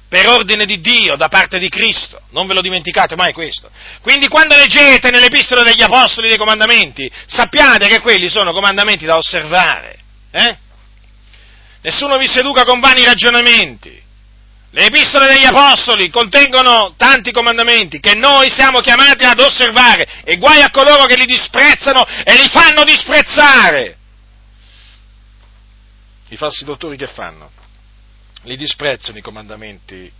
[0.09, 3.69] per ordine di Dio da parte di Cristo, non ve lo dimenticate mai questo.
[4.01, 9.99] Quindi quando leggete nell'epistola degli Apostoli dei comandamenti, sappiate che quelli sono comandamenti da osservare.
[10.31, 10.57] Eh?
[11.81, 14.05] Nessuno vi seduca con vani ragionamenti.
[14.71, 20.61] Le epistole degli Apostoli contengono tanti comandamenti che noi siamo chiamati ad osservare e guai
[20.61, 23.97] a coloro che li disprezzano e li fanno disprezzare.
[26.29, 27.56] I falsi dottori che fanno?
[28.47, 30.11] Li disprezzano i comandamenti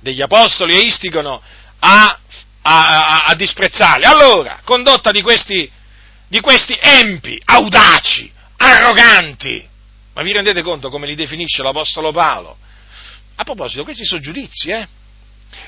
[0.00, 1.40] degli apostoli e istigano
[1.78, 2.18] a,
[2.62, 4.04] a, a, a disprezzarli.
[4.04, 5.70] Allora, condotta di questi,
[6.28, 9.66] di questi empi, audaci, arroganti,
[10.14, 12.58] ma vi rendete conto come li definisce l'Apostolo Paolo?
[13.36, 14.88] A proposito, questi sono giudizi, eh?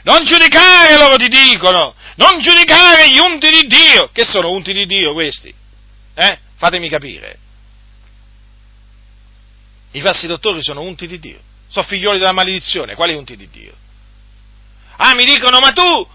[0.03, 4.11] Non giudicare, loro ti dicono, non giudicare gli unti di Dio.
[4.13, 5.53] Che sono unti di Dio questi?
[6.15, 6.39] Eh?
[6.57, 7.39] Fatemi capire.
[9.93, 13.75] I falsi dottori sono unti di Dio, sono figlioli della maledizione, quali unti di Dio?
[14.97, 16.09] Ah, mi dicono, ma tu,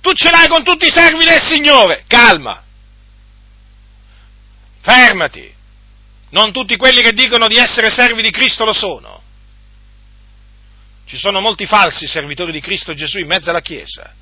[0.00, 2.62] tu ce l'hai con tutti i servi del Signore, calma,
[4.80, 5.52] fermati,
[6.30, 9.22] non tutti quelli che dicono di essere servi di Cristo lo sono.
[11.06, 14.12] Ci sono molti falsi servitori di Cristo Gesù in mezzo alla Chiesa.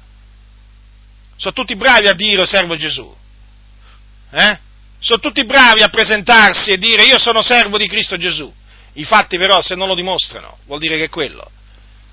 [1.37, 3.17] Sono tutti bravi a dire servo Gesù.
[4.31, 4.59] Eh?
[5.03, 8.51] Sono tutti bravi a presentarsi e dire io sono servo di Cristo Gesù.
[8.95, 11.51] I fatti però se non lo dimostrano vuol dire che quello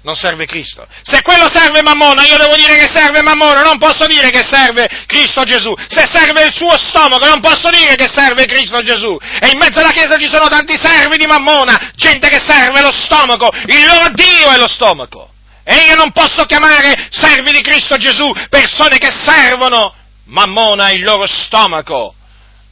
[0.01, 0.87] non serve Cristo.
[1.03, 4.87] Se quello serve Mammona, io devo dire che serve Mammona, non posso dire che serve
[5.05, 5.71] Cristo Gesù.
[5.87, 9.15] Se serve il suo stomaco, non posso dire che serve Cristo Gesù.
[9.39, 12.91] E in mezzo alla Chiesa ci sono tanti servi di Mammona, gente che serve lo
[12.91, 15.33] stomaco, il loro Dio è lo stomaco.
[15.63, 19.93] E io non posso chiamare servi di Cristo Gesù persone che servono
[20.25, 22.15] Mammona il loro stomaco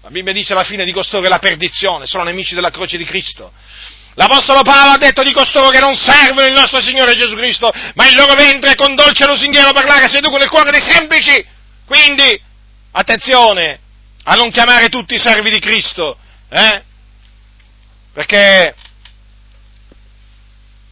[0.08, 3.04] La Bibbia dice alla fine di costoro è la perdizione, sono nemici della croce di
[3.04, 3.52] Cristo.
[4.14, 8.08] L'Apostolo Paolo ha detto di costoro che non servono il nostro Signore Gesù Cristo, ma
[8.08, 11.46] il loro ventre con dolce lusinghiero parlare seducono il cuore dei semplici.
[11.86, 12.42] Quindi,
[12.92, 13.80] attenzione
[14.24, 16.18] a non chiamare tutti i servi di Cristo,
[16.52, 16.84] eh?
[18.14, 18.76] Perché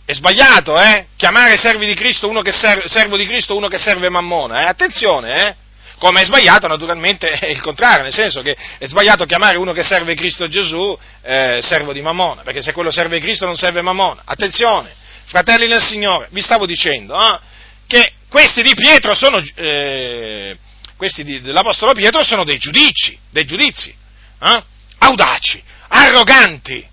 [0.04, 1.08] è sbagliato, eh?
[1.16, 4.66] Chiamare servi di Cristo uno che serve, servo di Cristo uno che serve Mammona, eh?
[4.66, 5.56] Attenzione, eh?
[5.98, 9.84] Come è sbagliato naturalmente è il contrario, nel senso che è sbagliato chiamare uno che
[9.84, 14.24] serve Cristo Gesù eh, servo di Mammona, perché se quello serve Cristo non serve Mammona.
[14.26, 14.94] Attenzione,
[15.26, 17.40] fratelli del Signore, vi stavo dicendo eh,
[17.88, 20.58] che questi di Pietro sono, eh,
[20.98, 23.96] questi di, dell'Apostolo Pietro sono dei giudici, dei giudizi,
[24.42, 24.64] eh,
[25.00, 26.86] audaci, arroganti.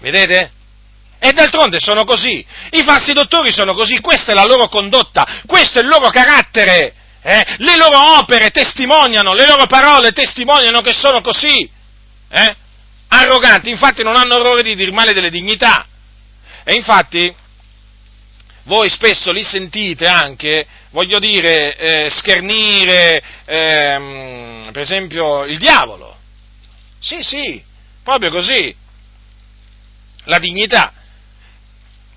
[0.00, 0.50] Vedete?
[1.18, 2.44] E d'altronde sono così.
[2.70, 6.94] I falsi dottori sono così, questa è la loro condotta, questo è il loro carattere.
[7.22, 7.44] Eh?
[7.58, 11.70] Le loro opere testimoniano, le loro parole testimoniano che sono così.
[12.28, 12.56] Eh?
[13.08, 15.86] Arroganti, infatti non hanno orrore di dir male delle dignità.
[16.64, 17.34] E infatti
[18.64, 26.16] voi spesso li sentite anche, voglio dire, eh, schernire, ehm, per esempio, il diavolo.
[27.00, 27.62] Sì, sì,
[28.02, 28.74] proprio così.
[30.24, 30.92] La dignità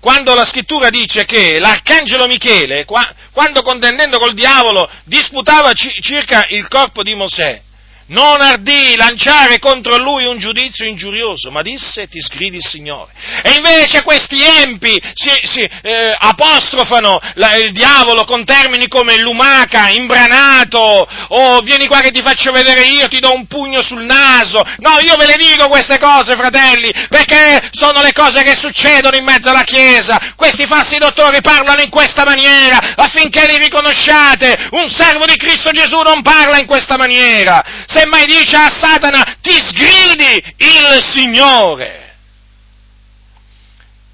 [0.04, 7.02] quando la scrittura dice che l'arcangelo Michele, quando contendendo col diavolo, disputava circa il corpo
[7.02, 7.62] di Mosè,
[8.06, 13.12] non ardì lanciare contro lui un giudizio ingiurioso, ma disse ti sgridi il Signore.
[13.42, 19.88] E invece questi empi si, si eh, apostrofano la, il diavolo con termini come lumaca,
[19.88, 24.02] imbranato, o oh, vieni qua che ti faccio vedere io, ti do un pugno sul
[24.02, 24.62] naso.
[24.78, 29.24] No, io ve le dico queste cose, fratelli, perché sono le cose che succedono in
[29.24, 30.34] mezzo alla Chiesa.
[30.36, 34.68] Questi falsi dottori parlano in questa maniera affinché li riconosciate.
[34.72, 37.62] Un servo di Cristo Gesù non parla in questa maniera
[37.94, 42.02] semmai dice a Satana ti sgridi il Signore.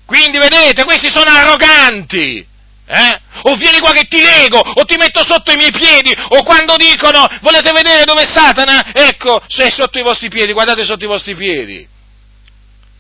[0.05, 2.47] Quindi vedete, questi sono arroganti.
[2.87, 3.21] Eh?
[3.43, 6.75] O vieni qua che ti lego, o ti metto sotto i miei piedi, o quando
[6.77, 8.93] dicono volete vedere dove è Satana?
[8.93, 11.87] Ecco, se sotto i vostri piedi, guardate sotto i vostri piedi.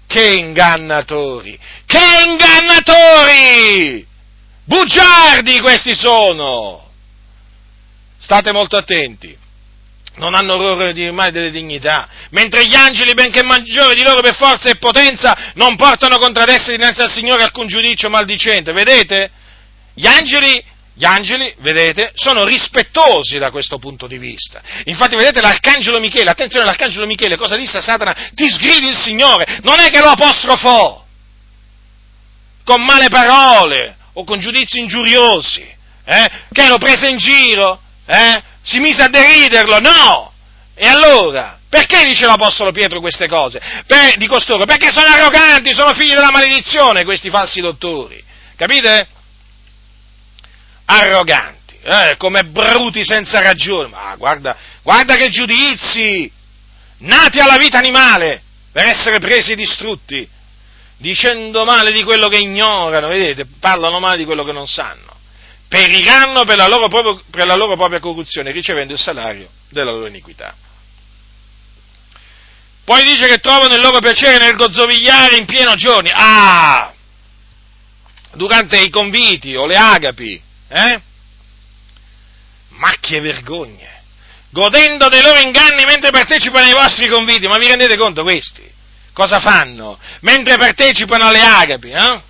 [0.07, 1.59] Che ingannatori!
[1.85, 4.07] Che ingannatori!
[4.64, 6.89] Bugiardi questi sono!
[8.16, 9.37] State molto attenti
[10.21, 14.37] non hanno orrore di mai delle dignità, mentre gli angeli, benché maggiori di loro per
[14.37, 19.31] forza e potenza, non portano contro ad essi dinanzi al Signore alcun giudizio maldicente, vedete?
[19.95, 20.62] Gli angeli,
[20.95, 24.61] gli angeli, vedete, sono rispettosi da questo punto di vista.
[24.85, 28.14] Infatti, vedete, l'arcangelo Michele, attenzione, l'arcangelo Michele, cosa disse a Satana?
[28.35, 31.05] Ti sgridi il Signore, non è che lo apostrofò
[32.62, 35.66] con male parole o con giudizi ingiuriosi,
[36.05, 36.31] eh?
[36.53, 38.43] che lo prese in giro, eh?
[38.62, 40.32] Si mise a deriderlo, no!
[40.74, 43.61] E allora, perché dice l'Apostolo Pietro queste cose?
[43.86, 44.64] Per, di costoro?
[44.64, 48.22] Perché sono arroganti, sono figli della maledizione questi falsi dottori,
[48.56, 49.06] capite?
[50.86, 56.30] Arroganti, eh, come bruti senza ragione, ma guarda, guarda che giudizi,
[56.98, 58.42] nati alla vita animale,
[58.72, 60.28] per essere presi e distrutti,
[60.96, 65.11] dicendo male di quello che ignorano, vedete, parlano male di quello che non sanno
[65.71, 70.09] periranno per la, loro propria, per la loro propria corruzione, ricevendo il salario della loro
[70.09, 70.53] iniquità.
[72.85, 76.11] Poi dice che trovano il loro piacere nel gozzovigliare in pieno giorni.
[76.12, 76.93] Ah!
[78.33, 81.01] Durante i conviti o le agapi, eh?
[82.71, 84.03] Macchie vergogne.
[84.51, 87.47] Godendo dei loro inganni mentre partecipano ai vostri conviti.
[87.47, 88.68] Ma vi rendete conto questi?
[89.12, 90.01] Cosa fanno?
[90.23, 92.23] Mentre partecipano alle agapi, eh?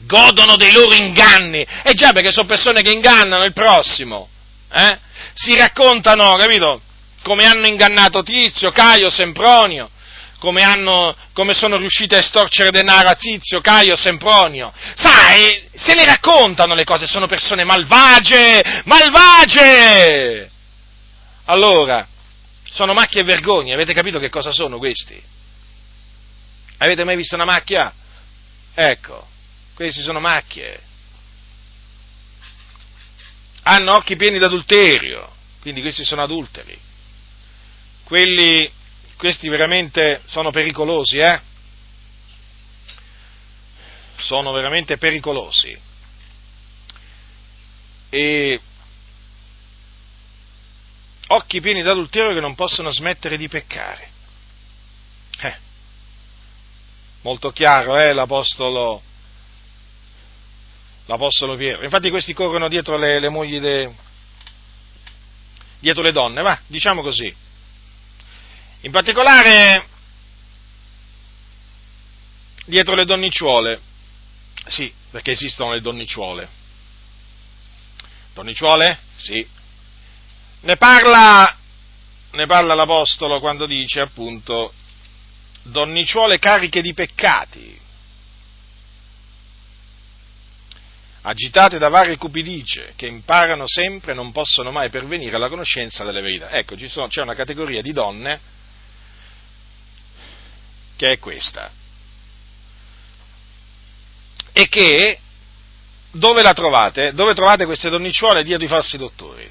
[0.00, 1.66] Godono dei loro inganni.
[1.82, 4.28] E già perché sono persone che ingannano il prossimo.
[4.72, 4.98] Eh?
[5.34, 6.80] Si raccontano, capito?
[7.22, 9.90] Come hanno ingannato Tizio, Caio, Sempronio,
[10.38, 14.72] come, hanno, come sono riusciti a estorcere denaro a Tizio, Caio, Sempronio.
[14.94, 20.50] Sai, se ne raccontano le cose, sono persone malvagie, malvagie!
[21.46, 22.06] Allora,
[22.70, 25.20] sono macchie e vergogne, avete capito che cosa sono questi?
[26.78, 27.92] Avete mai visto una macchia?
[28.74, 29.28] Ecco,
[29.74, 30.80] questi sono macchie.
[33.62, 36.78] Hanno occhi pieni d'adulterio, quindi questi sono adulteri.
[38.04, 38.70] Quelli,
[39.16, 41.40] questi veramente sono pericolosi, eh?
[44.16, 45.76] Sono veramente pericolosi.
[48.10, 48.60] E
[51.28, 54.08] occhi pieni d'adulterio che non possono smettere di peccare.
[55.40, 55.56] Eh.
[57.22, 59.02] Molto chiaro, eh, l'Apostolo
[61.06, 61.84] l'Apostolo Pietro.
[61.84, 63.92] Infatti questi corrono dietro le, le mogli, de,
[65.78, 67.34] dietro le donne, va, diciamo così.
[68.80, 69.86] In particolare
[72.66, 73.80] dietro le donnicciuole,
[74.66, 76.48] sì, perché esistono le donnicciuole.
[78.32, 78.98] Donnicciuole?
[79.16, 79.46] Sì.
[80.60, 81.56] Ne parla,
[82.32, 84.72] ne parla l'Apostolo quando dice appunto
[85.64, 87.80] donnicciuole cariche di peccati,
[91.26, 96.20] agitate da varie cupidicie, che imparano sempre e non possono mai pervenire alla conoscenza delle
[96.20, 96.50] verità.
[96.50, 98.40] Ecco, sono, c'è una categoria di donne
[100.96, 101.70] che è questa.
[104.52, 105.18] E che,
[106.12, 107.12] dove la trovate?
[107.12, 108.44] Dove trovate queste donnicciuole?
[108.44, 109.50] Dietro i falsi dottori.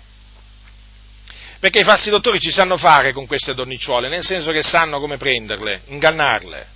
[1.59, 5.17] Perché i falsi dottori ci sanno fare con queste donnicciuole, nel senso che sanno come
[5.17, 6.67] prenderle, ingannarle.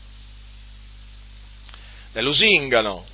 [2.14, 3.06] Le lusingano,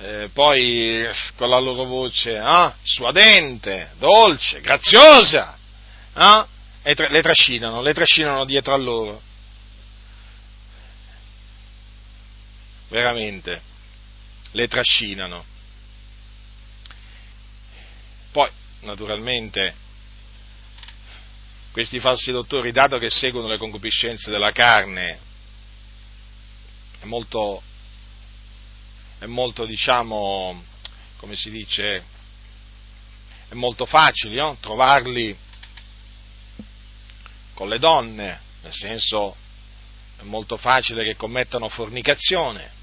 [0.00, 5.58] eh, poi con la loro voce eh, suadente, dolce, graziosa,
[6.14, 6.44] eh,
[6.82, 9.20] e tra- le trascinano, le trascinano dietro a loro.
[12.88, 13.60] Veramente,
[14.52, 15.44] le trascinano.
[18.32, 19.74] Poi, naturalmente,
[21.72, 25.18] questi falsi dottori, dato che seguono le concupiscenze della carne,
[27.00, 27.62] è molto
[29.20, 30.64] è molto, diciamo,
[31.18, 32.02] come si dice,
[33.48, 34.56] è molto facile no?
[34.58, 35.36] trovarli
[37.52, 39.36] con le donne, nel senso
[40.18, 42.78] è molto facile che commettano fornicazione.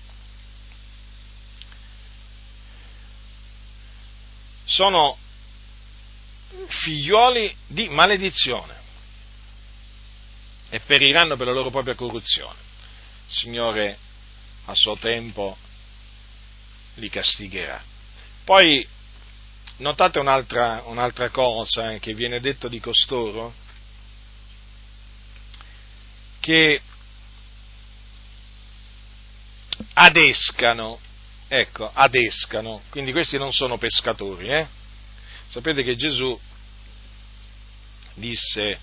[4.66, 5.18] Sono
[6.68, 8.76] figlioli di maledizione
[10.70, 12.60] e periranno per la loro propria corruzione.
[13.26, 13.98] Signore
[14.66, 15.58] a suo tempo
[16.98, 17.82] li castigherà.
[18.44, 18.88] Poi
[19.78, 23.54] notate un'altra, un'altra cosa eh, che viene detto di costoro,
[26.40, 26.82] che
[29.94, 31.00] adescano,
[31.48, 34.68] ecco, adescano, quindi questi non sono pescatori, eh?
[35.48, 36.40] Sapete che Gesù
[38.14, 38.80] disse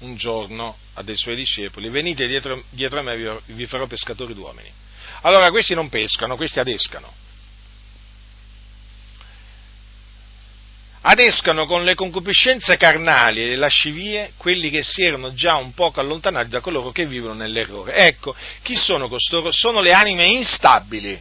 [0.00, 4.72] un giorno a dei suoi discepoli, venite dietro, dietro a me, vi farò pescatori d'uomini.
[5.22, 7.12] Allora questi non pescano, questi adescano.
[11.02, 16.00] Adescano con le concupiscenze carnali e le lascivie quelli che si erano già un poco
[16.00, 17.94] allontanati da coloro che vivono nell'errore.
[17.94, 19.50] Ecco, chi sono costoro?
[19.50, 21.20] Sono le anime instabili,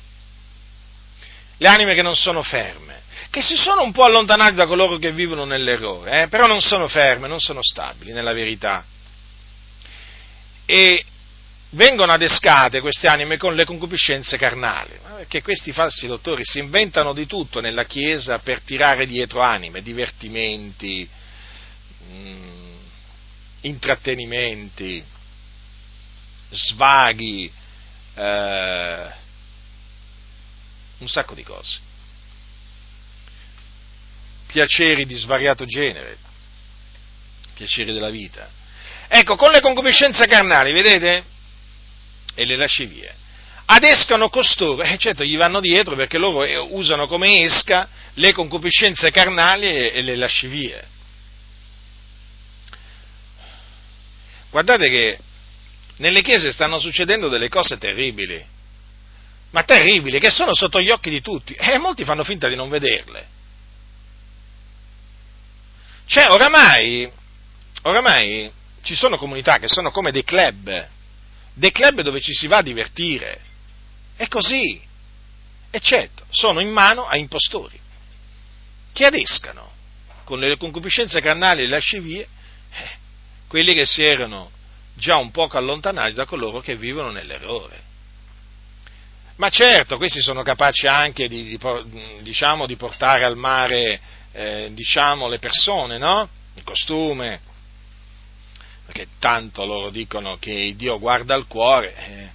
[1.57, 5.13] le anime che non sono ferme, che si sono un po' allontanati da coloro che
[5.13, 6.27] vivono nell'errore, eh?
[6.27, 8.83] però non sono ferme, non sono stabili nella verità.
[10.65, 11.05] E
[11.71, 17.25] vengono adescate queste anime con le concupiscenze carnali, perché questi falsi dottori si inventano di
[17.25, 21.07] tutto nella Chiesa per tirare dietro anime, divertimenti,
[22.07, 22.75] mh, mm,
[23.61, 25.03] intrattenimenti,
[26.49, 27.51] svaghi,
[28.15, 29.07] eh,
[30.97, 31.79] un sacco di cose,
[34.47, 36.17] piaceri di svariato genere,
[37.53, 38.49] piaceri della vita.
[39.07, 41.37] Ecco, con le concupiscenze carnali, vedete?
[42.39, 43.13] E le lascivie.
[43.65, 48.31] Adescano costoro, e eh, certo gli vanno dietro perché loro eh, usano come esca le
[48.31, 50.87] concupiscenze carnali e le lascivie.
[54.49, 55.19] Guardate che
[55.97, 58.43] nelle chiese stanno succedendo delle cose terribili,
[59.51, 62.69] ma terribili, che sono sotto gli occhi di tutti, e molti fanno finta di non
[62.69, 63.27] vederle.
[66.05, 67.11] Cioè, oramai,
[67.83, 68.49] oramai
[68.81, 70.87] ci sono comunità che sono come dei club,
[71.53, 73.41] dei club dove ci si va a divertire.
[74.15, 74.81] È così.
[75.71, 77.79] E certo, sono in mano a impostori
[78.91, 79.71] che adescano
[80.23, 82.27] con le concupiscenze carnali e le lascivie
[82.71, 82.89] eh,
[83.47, 84.51] quelli che si erano
[84.95, 87.87] già un poco allontanati da coloro che vivono nell'errore.
[89.37, 91.59] Ma certo, questi sono capaci anche di, di,
[92.21, 93.99] diciamo, di portare al mare
[94.33, 96.27] eh, diciamo, le persone, no?
[96.55, 97.39] Il costume,
[98.89, 102.29] perché tanto loro dicono che Dio guarda al cuore, eh,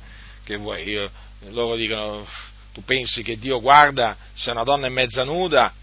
[0.44, 1.10] che vuoi, io,
[1.48, 2.24] loro dicono,
[2.72, 5.74] tu pensi che Dio guarda se una donna è mezza nuda,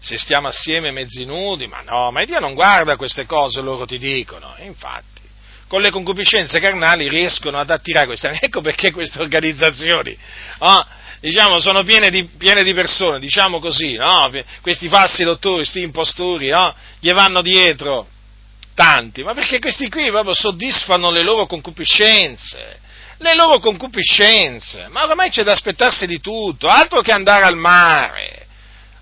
[0.00, 3.98] se stiamo assieme mezzi nudi, ma no, ma Dio non guarda queste cose, loro ti
[3.98, 5.22] dicono, e infatti,
[5.68, 10.18] con le concupiscenze carnali riescono ad attirare queste, ecco perché queste organizzazioni,
[10.58, 10.86] oh,
[11.20, 14.28] diciamo, sono piene di, piene di, persone, diciamo così, no?
[14.60, 16.74] questi falsi dottori, questi impostori, no?
[16.98, 18.08] gli vanno dietro,
[18.74, 22.80] tanti, ma perché questi qui proprio soddisfano le loro concupiscenze,
[23.18, 28.44] le loro concupiscenze, ma ormai c'è da aspettarsi di tutto, altro che andare al mare,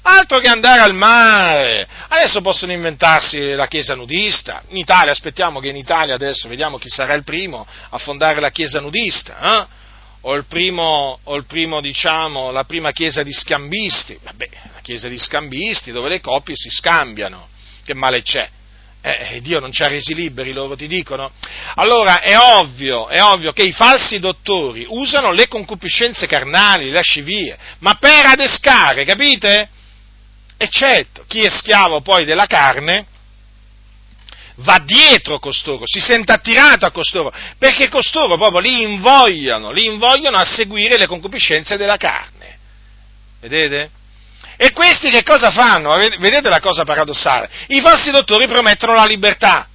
[0.05, 1.87] Altro che andare al mare!
[2.09, 4.63] Adesso possono inventarsi la chiesa nudista.
[4.71, 8.51] In Italia, aspettiamo che in Italia adesso vediamo chi sarà il primo a fondare la
[8.51, 9.39] chiesa nudista.
[9.61, 9.81] Eh?
[10.23, 14.19] O il primo, o il primo, diciamo, la prima chiesa di scambisti.
[14.21, 17.49] Vabbè, la chiesa di scambisti dove le coppie si scambiano.
[17.85, 18.49] Che male c'è?
[19.05, 21.33] Eh, Dio non ci ha resi liberi, loro ti dicono.
[21.75, 27.59] Allora è ovvio, è ovvio che i falsi dottori usano le concupiscenze carnali, le lascivie,
[27.81, 29.69] ma per adescare, capite?
[30.63, 33.07] eccetto chi è schiavo poi della carne
[34.57, 40.37] va dietro costoro, si sente attirato a costoro, perché costoro proprio li invogliano, li invogliano
[40.37, 42.59] a seguire le concupiscenze della carne.
[43.41, 43.91] Vedete?
[44.63, 45.97] E questi che cosa fanno?
[45.97, 47.51] Vedete la cosa paradossale?
[47.67, 49.67] I falsi dottori promettono la libertà.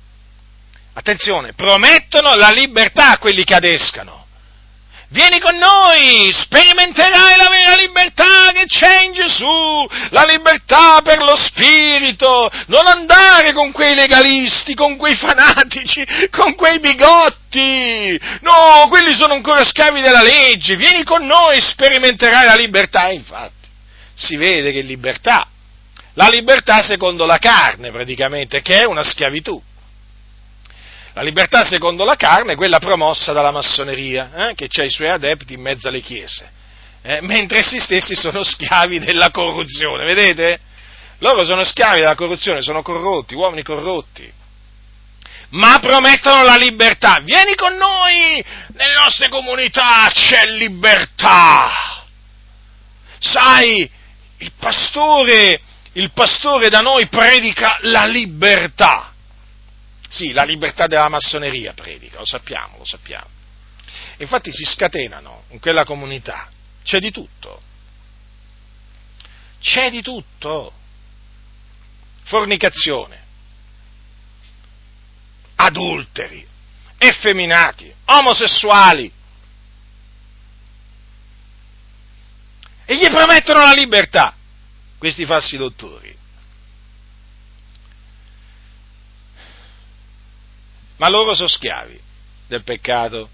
[0.93, 4.25] Attenzione, promettono la libertà a quelli che adescano.
[5.09, 11.35] Vieni con noi, sperimenterai la vera libertà che c'è in Gesù, la libertà per lo
[11.35, 19.33] spirito, non andare con quei legalisti, con quei fanatici, con quei bigotti, no, quelli sono
[19.33, 23.56] ancora schiavi della legge, vieni con noi, sperimenterai la libertà, infatti,
[24.17, 25.47] si vede che libertà,
[26.13, 29.61] la libertà secondo la carne praticamente, che è una schiavitù.
[31.13, 35.09] La libertà secondo la carne è quella promossa dalla massoneria, eh, che ha i suoi
[35.09, 36.49] adepti in mezzo alle chiese,
[37.03, 40.59] eh, mentre essi stessi sono schiavi della corruzione, vedete?
[41.19, 44.31] Loro sono schiavi della corruzione, sono corrotti, uomini corrotti.
[45.49, 47.19] Ma promettono la libertà.
[47.23, 48.43] Vieni con noi,
[48.73, 51.69] nelle nostre comunità c'è libertà.
[53.19, 53.89] Sai,
[54.37, 55.61] il pastore,
[55.93, 59.13] il pastore da noi predica la libertà.
[60.09, 63.27] Sì, la libertà della massoneria predica, lo sappiamo, lo sappiamo.
[64.17, 66.49] Infatti si scatenano in quella comunità,
[66.83, 67.61] c'è di tutto.
[69.59, 70.71] C'è di tutto.
[72.23, 73.23] Fornicazione,
[75.55, 76.45] adulteri,
[76.97, 79.11] effeminati, omosessuali.
[82.89, 84.33] E gli promettono la libertà,
[84.97, 86.17] questi falsi dottori.
[90.97, 91.99] ma loro sono schiavi
[92.47, 93.29] del peccato,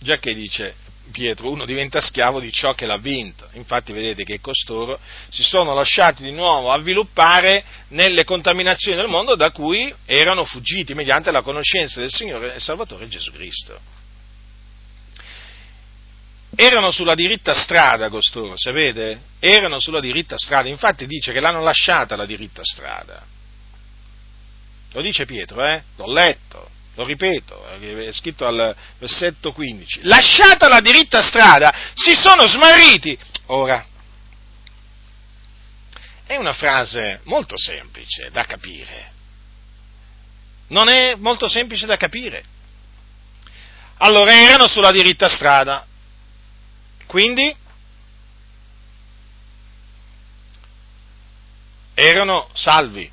[0.00, 0.74] già che dice
[1.10, 3.48] Pietro, uno diventa schiavo di ciò che l'ha vinto.
[3.52, 9.50] Infatti vedete che costoro si sono lasciati di nuovo avviluppare nelle contaminazioni del mondo da
[9.50, 13.80] cui erano fuggiti mediante la conoscenza del Signore e Salvatore Gesù Cristo.
[16.60, 19.20] Erano sulla diritta strada costoro, sapete?
[19.38, 23.24] Erano sulla diritta strada, infatti dice che l'hanno lasciata la diritta strada.
[24.90, 25.82] Lo dice Pietro, eh?
[25.94, 32.44] L'ho letto lo ripeto, è scritto al versetto 15, lasciata la diritta strada, si sono
[32.44, 33.16] smarriti.
[33.46, 33.86] Ora,
[36.26, 39.12] è una frase molto semplice da capire.
[40.70, 42.42] Non è molto semplice da capire.
[43.98, 45.86] Allora erano sulla diritta strada,
[47.08, 47.56] quindi
[51.94, 53.10] erano salvi,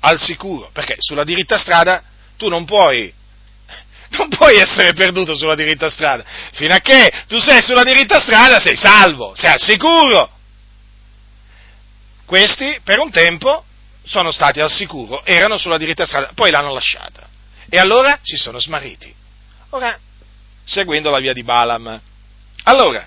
[0.00, 2.02] al sicuro, perché sulla diritta strada
[2.36, 3.12] tu non puoi,
[4.18, 6.24] non puoi essere perduto sulla diritta strada.
[6.52, 10.30] Fino a che tu sei sulla diritta strada sei salvo, sei al sicuro.
[12.24, 13.64] Questi per un tempo
[14.02, 17.28] sono stati al sicuro, erano sulla diritta strada, poi l'hanno lasciata.
[17.68, 19.14] E allora si sono smarriti.
[19.70, 19.98] Ora,
[20.64, 22.00] seguendo la via di Balaam.
[22.64, 23.06] Allora,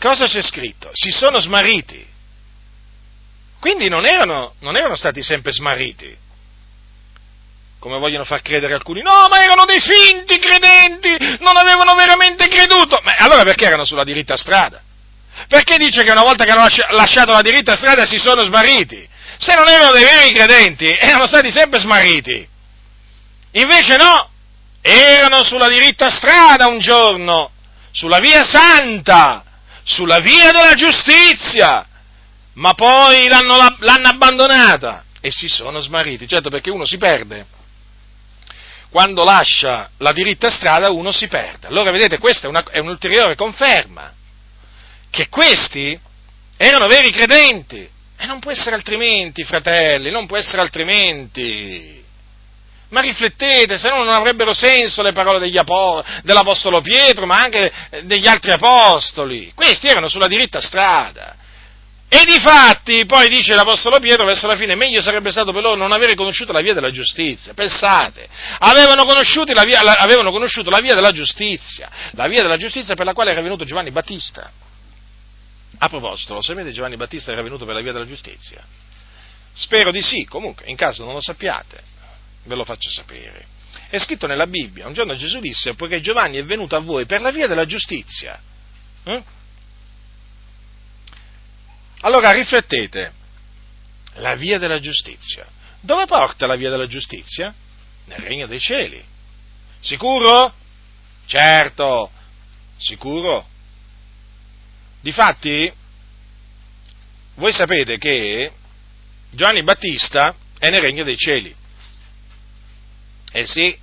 [0.00, 0.90] cosa c'è scritto?
[0.92, 2.06] Si sono smarriti.
[3.60, 6.22] Quindi non erano, non erano stati sempre smarriti
[7.84, 12.98] come vogliono far credere alcuni, no, ma erano dei finti credenti, non avevano veramente creduto.
[13.02, 14.80] Ma allora perché erano sulla diritta strada?
[15.48, 19.06] Perché dice che una volta che hanno lasciato la diritta strada si sono smarriti?
[19.36, 22.48] Se non erano dei veri credenti, erano stati sempre smarriti.
[23.50, 24.30] Invece no,
[24.80, 27.50] erano sulla diritta strada un giorno,
[27.94, 29.44] sulla via santa,
[29.84, 31.86] sulla via della giustizia,
[32.54, 36.26] ma poi l'hanno, l'hanno abbandonata e si sono smarriti.
[36.26, 37.46] Certo perché uno si perde
[38.90, 41.66] quando lascia la diritta strada uno si perde.
[41.66, 44.12] Allora vedete, questa è, una, è un'ulteriore conferma
[45.10, 45.98] che questi
[46.56, 47.88] erano veri credenti.
[48.16, 52.03] E non può essere altrimenti, fratelli, non può essere altrimenti.
[52.94, 57.72] Ma riflettete, se no non avrebbero senso le parole apo- dell'Apostolo Pietro, ma anche
[58.04, 59.50] degli altri apostoli.
[59.52, 61.34] Questi erano sulla diritta strada.
[62.08, 65.74] E di fatti, poi dice l'Apostolo Pietro verso la fine, meglio sarebbe stato per loro
[65.74, 67.52] non avere conosciuto la via della giustizia.
[67.52, 68.28] Pensate,
[68.60, 73.12] avevano, la via, avevano conosciuto la via della giustizia, la via della giustizia per la
[73.12, 74.52] quale era venuto Giovanni Battista.
[75.78, 78.62] A proposito, lo sapete Giovanni Battista era venuto per la via della giustizia?
[79.52, 81.92] Spero di sì, comunque, in caso non lo sappiate,
[82.44, 83.46] ve lo faccio sapere.
[83.88, 87.20] È scritto nella Bibbia, un giorno Gesù disse, poiché Giovanni è venuto a voi per
[87.20, 88.40] la via della giustizia.
[89.04, 89.22] Eh?
[92.00, 93.12] Allora riflettete,
[94.14, 95.46] la via della giustizia.
[95.80, 97.54] Dove porta la via della giustizia?
[98.06, 99.02] Nel regno dei cieli.
[99.80, 100.54] Sicuro?
[101.26, 102.10] Certo,
[102.76, 103.46] sicuro.
[105.00, 105.72] Difatti,
[107.34, 108.52] voi sapete che
[109.30, 111.54] Giovanni Battista è nel regno dei cieli.
[113.36, 113.76] Eh sì,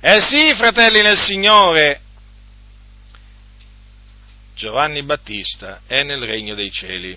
[0.00, 2.00] eh sì, fratelli nel Signore.
[4.54, 7.14] Giovanni Battista è nel regno dei cieli.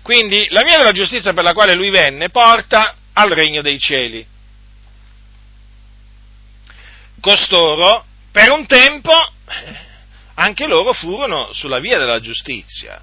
[0.00, 4.26] Quindi la via della giustizia per la quale lui venne porta al regno dei cieli.
[7.20, 9.12] Costoro, per un tempo,
[10.32, 13.02] anche loro furono sulla via della giustizia.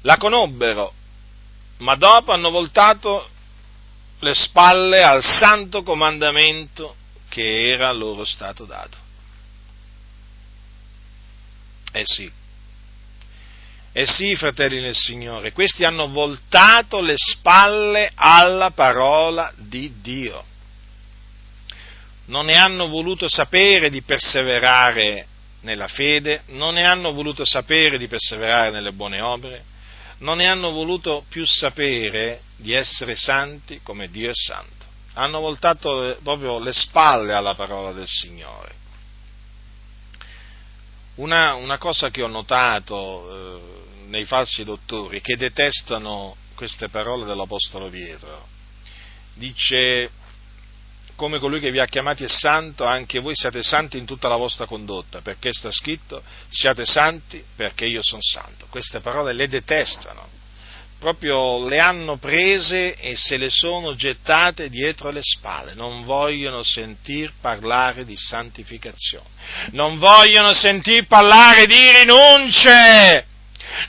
[0.00, 0.92] La conobbero,
[1.76, 3.36] ma dopo hanno voltato
[4.20, 6.96] le spalle al santo comandamento
[7.28, 8.96] che era loro stato dato.
[11.92, 12.30] Eh sì,
[13.92, 20.44] eh sì, fratelli nel Signore, questi hanno voltato le spalle alla parola di Dio.
[22.26, 25.26] Non ne hanno voluto sapere di perseverare
[25.62, 29.64] nella fede, non ne hanno voluto sapere di perseverare nelle buone opere,
[30.18, 34.86] non ne hanno voluto più sapere di essere santi come Dio è santo.
[35.14, 38.74] Hanno voltato proprio le spalle alla parola del Signore.
[41.16, 47.88] Una, una cosa che ho notato eh, nei falsi dottori che detestano queste parole dell'Apostolo
[47.88, 48.46] Pietro.
[49.34, 50.10] Dice,
[51.18, 54.36] come colui che vi ha chiamati è santo, anche voi siate santi in tutta la
[54.36, 58.66] vostra condotta, perché sta scritto, siate santi perché io sono santo.
[58.70, 60.28] Queste parole le detestano,
[61.00, 67.32] proprio le hanno prese e se le sono gettate dietro le spalle, non vogliono sentir
[67.40, 69.28] parlare di santificazione,
[69.72, 73.26] non vogliono sentir parlare di rinunce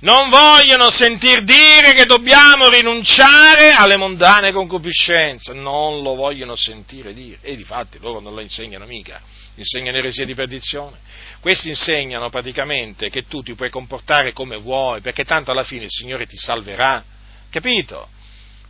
[0.01, 7.39] non vogliono sentir dire che dobbiamo rinunciare alle mondane concupiscenze, non lo vogliono sentire dire,
[7.41, 9.21] e difatti loro non lo insegnano mica,
[9.55, 10.97] insegnano eresia di perdizione.
[11.39, 15.91] Questi insegnano praticamente che tu ti puoi comportare come vuoi, perché tanto alla fine il
[15.91, 17.03] Signore ti salverà,
[17.49, 18.09] capito?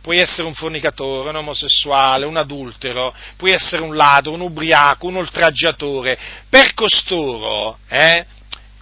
[0.00, 5.16] Puoi essere un fornicatore, un omosessuale, un adultero, puoi essere un ladro, un ubriaco, un
[5.16, 6.18] oltraggiatore.
[6.48, 8.24] Per costoro, eh,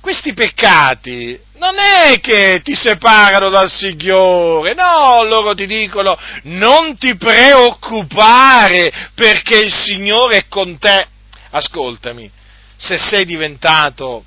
[0.01, 7.17] questi peccati non è che ti separano dal Signore, no, loro ti dicono non ti
[7.17, 11.07] preoccupare perché il Signore è con te.
[11.51, 12.31] Ascoltami,
[12.77, 14.25] se sei diventato,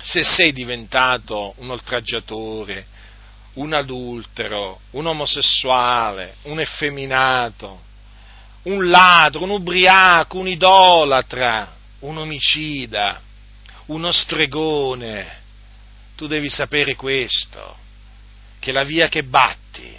[0.00, 2.86] se sei diventato un oltraggiatore,
[3.54, 7.82] un adultero, un omosessuale, un effeminato,
[8.62, 13.20] un ladro, un ubriaco, un idolatra, un omicida,
[13.88, 15.36] uno stregone,
[16.16, 17.76] tu devi sapere questo,
[18.58, 19.96] che la via che batti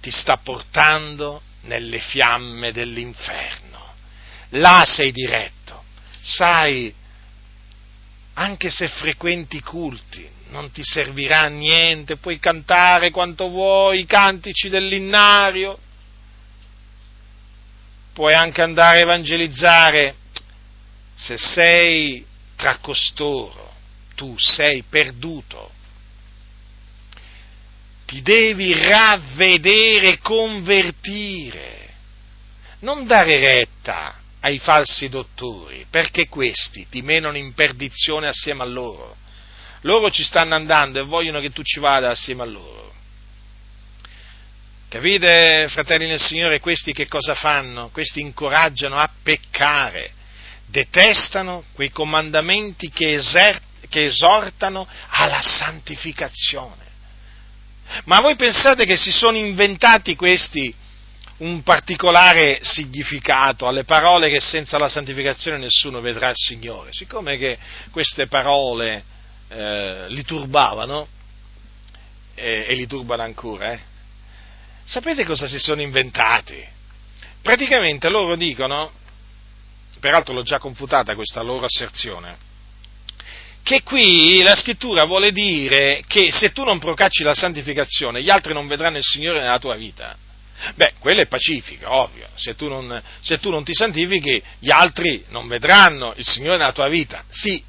[0.00, 3.94] ti sta portando nelle fiamme dell'inferno.
[4.50, 5.84] Là sei diretto.
[6.20, 6.92] Sai,
[8.34, 14.68] anche se frequenti culti, non ti servirà a niente, puoi cantare quanto vuoi i cantici
[14.68, 15.78] dell'innario,
[18.12, 20.14] puoi anche andare a evangelizzare,
[21.14, 22.24] se sei
[22.66, 23.74] tra costoro
[24.16, 25.70] tu sei perduto.
[28.06, 31.94] Ti devi ravvedere, convertire,
[32.80, 39.16] non dare retta ai falsi dottori, perché questi ti menano in perdizione assieme a loro.
[39.82, 42.94] Loro ci stanno andando e vogliono che tu ci vada assieme a loro.
[44.88, 47.90] Capite, fratelli nel Signore, questi che cosa fanno?
[47.90, 50.14] Questi incoraggiano a peccare,
[50.66, 56.84] detestano quei comandamenti che, eser- che esortano alla santificazione.
[58.04, 60.74] Ma voi pensate che si sono inventati questi
[61.38, 66.92] un particolare significato alle parole che senza la santificazione nessuno vedrà il Signore?
[66.92, 67.58] Siccome che
[67.90, 69.04] queste parole
[69.48, 71.08] eh, li turbavano,
[72.34, 73.80] eh, e li turbano ancora, eh,
[74.84, 76.74] sapete cosa si sono inventati?
[77.42, 78.90] Praticamente loro dicono,
[80.00, 82.36] peraltro l'ho già confutata questa loro asserzione,
[83.62, 88.52] che qui la scrittura vuole dire che se tu non procacci la santificazione, gli altri
[88.52, 90.16] non vedranno il Signore nella tua vita.
[90.76, 92.28] Beh, quello è pacifico, ovvio.
[92.36, 96.72] Se tu, non, se tu non ti santifichi, gli altri non vedranno il Signore nella
[96.72, 97.24] tua vita.
[97.28, 97.60] Sì,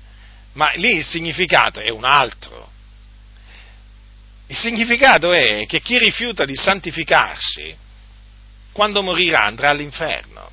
[0.53, 2.69] ma lì il significato è un altro.
[4.45, 7.75] Il significato è che chi rifiuta di santificarsi,
[8.71, 10.51] quando morirà andrà all'inferno.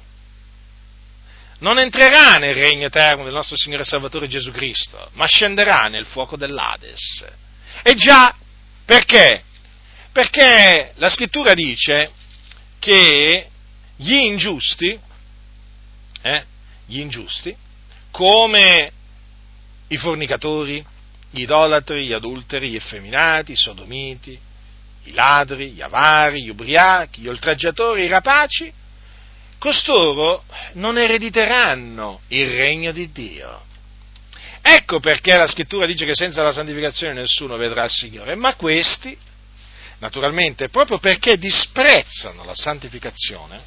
[1.65, 6.05] Non entrerà nel regno eterno del nostro Signore e Salvatore Gesù Cristo, ma scenderà nel
[6.05, 7.25] fuoco dell'Ades.
[7.83, 8.37] E già,
[8.85, 9.43] perché?
[10.13, 12.13] Perché la scrittura dice
[12.79, 13.49] che
[13.97, 14.99] gli ingiusti,
[16.21, 16.45] eh,
[16.85, 17.57] gli ingiusti,
[18.11, 18.93] come
[19.89, 20.85] i fornicatori,
[21.31, 24.39] gli idolatri, gli adulteri, gli effeminati, i sodomiti,
[25.05, 28.71] i ladri, gli avari, gli ubriachi, gli oltraggiatori, i rapaci,
[29.65, 30.45] costoro
[30.75, 33.63] non erediteranno il regno di Dio.
[34.61, 39.17] Ecco perché la scrittura dice che senza la santificazione nessuno vedrà il Signore, ma questi,
[40.01, 43.63] naturalmente, proprio perché disprezzano la santificazione,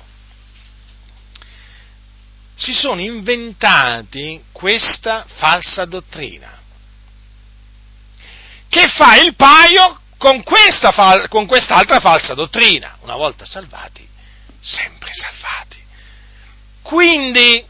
[2.54, 6.60] si sono inventati questa falsa dottrina
[8.70, 12.98] che fa il paio con, questa, con quest'altra falsa dottrina.
[13.02, 14.08] Una volta salvati,
[14.60, 15.86] sempre salvati.
[16.88, 17.62] Quindi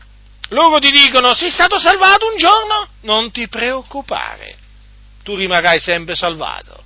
[0.49, 2.87] loro ti dicono, sei stato salvato un giorno?
[3.01, 4.55] Non ti preoccupare,
[5.23, 6.83] tu rimarrai sempre salvato.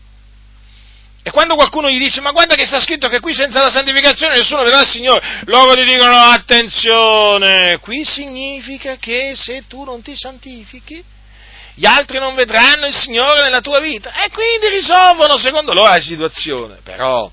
[1.24, 4.36] E quando qualcuno gli dice, ma guarda che sta scritto che qui senza la santificazione
[4.36, 10.16] nessuno vedrà il Signore, loro ti dicono, attenzione, qui significa che se tu non ti
[10.16, 11.04] santifichi,
[11.76, 16.00] gli altri non vedranno il Signore nella tua vita e quindi risolvono secondo loro la
[16.00, 16.78] situazione.
[16.82, 17.30] Però,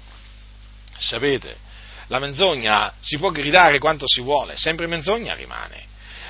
[0.97, 1.67] sapete,
[2.09, 5.87] la menzogna si può gridare quanto si vuole, sempre menzogna rimane.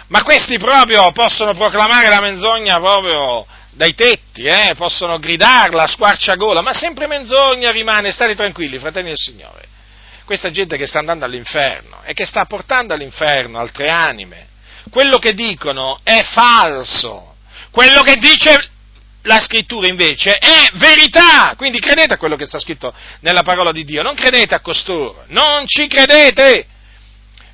[0.09, 4.75] Ma questi proprio possono proclamare la menzogna proprio dai tetti, eh?
[4.77, 9.67] possono gridarla a squarciagola, ma sempre menzogna rimane, state tranquilli, fratelli del Signore.
[10.25, 14.47] Questa gente che sta andando all'inferno e che sta portando all'inferno altre anime,
[14.91, 17.37] quello che dicono è falso,
[17.71, 18.71] quello che dice
[19.29, 23.85] la scrittura invece è verità, quindi credete a quello che sta scritto nella parola di
[23.85, 26.67] Dio, non credete a costoro, non ci credete.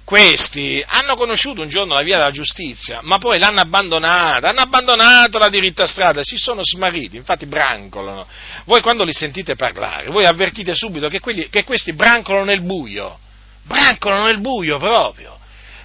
[0.05, 5.39] Questi hanno conosciuto un giorno la via della giustizia, ma poi l'hanno abbandonata, hanno abbandonato
[5.39, 8.27] la diritta strada, si sono smarriti, infatti brancolano.
[8.66, 13.18] Voi quando li sentite parlare, voi avvertite subito che, quelli, che questi brancolano nel buio,
[13.62, 15.39] brancolano nel buio proprio.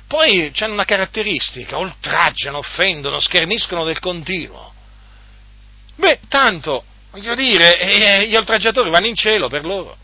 [0.05, 4.68] Poi hanno una caratteristica, oltraggiano, offendono, scherniscono del continuo.
[5.99, 9.97] Beh, tanto, voglio dire, eh, gli oltraggiatori vanno in cielo per loro.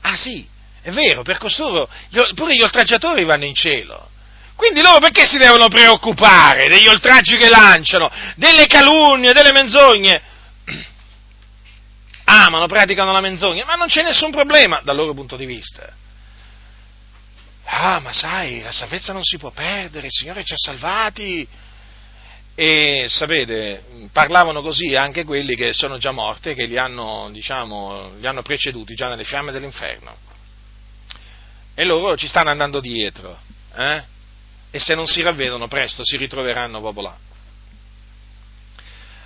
[0.00, 0.48] Ah sì,
[0.80, 1.90] è vero, per costoro
[2.34, 4.08] pure gli oltraggiatori vanno in cielo.
[4.56, 10.22] Quindi loro perché si devono preoccupare degli oltraggi che lanciano, delle calunnie, delle menzogne?
[12.24, 15.92] Amano, praticano la menzogna, ma non c'è nessun problema dal loro punto di vista.
[17.64, 21.46] Ah, ma sai, la salvezza non si può perdere, il Signore ci ha salvati.
[22.60, 28.26] E sapete, parlavano così anche quelli che sono già morti che li hanno, diciamo, li
[28.26, 30.16] hanno preceduti già nelle fiamme dell'inferno.
[31.72, 33.38] E loro ci stanno andando dietro,
[33.76, 34.02] eh?
[34.72, 37.16] E se non si ravvedono presto si ritroveranno proprio là.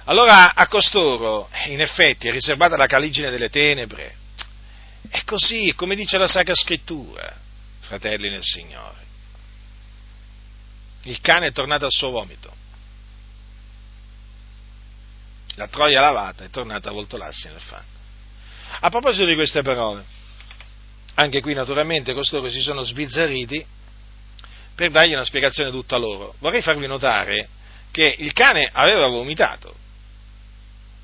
[0.04, 4.14] Allora a costoro, in effetti, è riservata la caligine delle tenebre.
[5.08, 7.34] È così, come dice la Sacra Scrittura
[7.80, 8.98] fratelli nel Signore.
[11.04, 12.60] Il cane è tornato al suo vomito.
[15.56, 18.00] La troia lavata è tornata a voltolarsi nel fango.
[18.80, 20.04] A proposito di queste parole,
[21.14, 23.64] anche qui naturalmente costoro si sono sbizzarriti
[24.74, 26.34] per dargli una spiegazione tutta loro.
[26.38, 27.48] Vorrei farvi notare
[27.90, 29.74] che il cane aveva vomitato.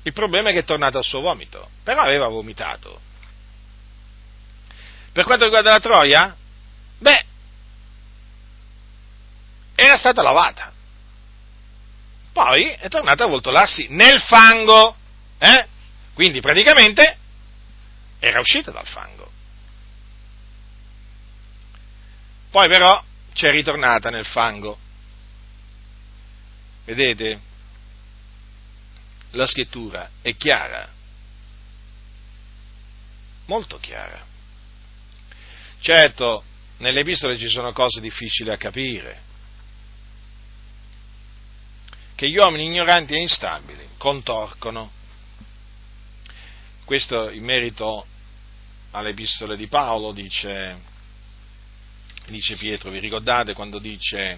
[0.03, 2.99] Il problema è che è tornato al suo vomito, però aveva vomitato.
[5.11, 6.35] Per quanto riguarda la troia,
[6.99, 7.25] Beh,
[9.75, 10.73] era stata lavata.
[12.31, 14.95] Poi è tornata a voltolarsi nel fango.
[15.37, 15.67] Eh?
[16.13, 17.17] Quindi praticamente
[18.19, 19.31] era uscita dal fango.
[22.51, 23.03] Poi però
[23.33, 24.77] c'è ritornata nel fango.
[26.85, 27.39] Vedete?
[29.33, 30.89] La scrittura è chiara,
[33.45, 34.25] molto chiara.
[35.79, 36.43] Certo,
[36.77, 39.21] nelle epistole ci sono cose difficili a capire,
[42.19, 44.91] che gli uomini ignoranti e instabili contorcono.
[46.83, 48.05] Questo in merito
[48.91, 50.77] alle epistole di Paolo dice,
[52.27, 54.37] dice Pietro, vi ricordate quando dice,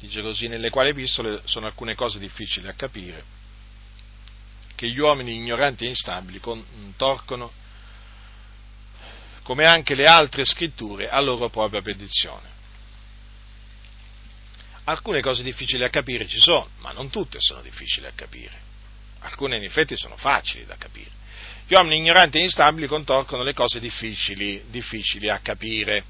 [0.00, 3.24] dice così, nelle quali epistole sono alcune cose difficili a capire,
[4.74, 7.50] che gli uomini ignoranti e instabili contorcono
[9.44, 12.57] come anche le altre scritture, a loro propria perdizione.
[14.88, 18.66] Alcune cose difficili a capire ci sono, ma non tutte sono difficili a capire.
[19.20, 21.10] Alcune in effetti sono facili da capire.
[21.66, 26.04] Gli uomini ignoranti e instabili contorcono le cose difficili, difficili a capire.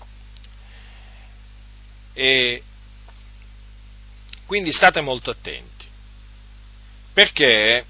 [2.12, 2.62] E
[4.46, 5.86] quindi state molto attenti,
[7.12, 7.84] perché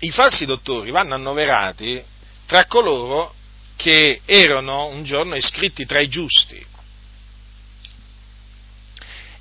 [0.00, 2.02] i falsi dottori vanno annoverati
[2.46, 3.34] tra coloro
[3.76, 6.74] che erano un giorno iscritti tra i giusti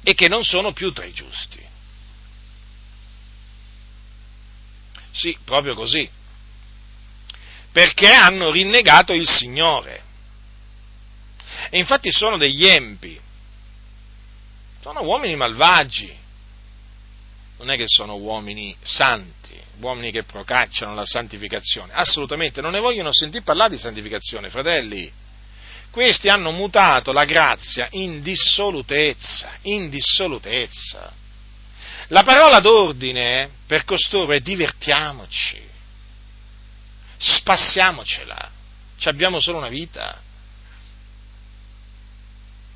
[0.08, 1.60] e che non sono più tra i giusti.
[5.12, 6.08] Sì, proprio così.
[7.72, 10.03] Perché hanno rinnegato il Signore.
[11.72, 13.20] E infatti sono degli empi.
[14.80, 16.16] Sono uomini malvagi.
[17.58, 21.93] Non è che sono uomini santi, uomini che procacciano la santificazione.
[21.93, 25.12] Assolutamente, non ne vogliono sentire parlare di santificazione, fratelli
[25.96, 31.10] questi hanno mutato la grazia in dissolutezza, in dissolutezza.
[32.08, 35.58] La parola d'ordine per costoro è divertiamoci,
[37.16, 38.52] spassiamocela,
[38.98, 40.20] ci abbiamo solo una vita.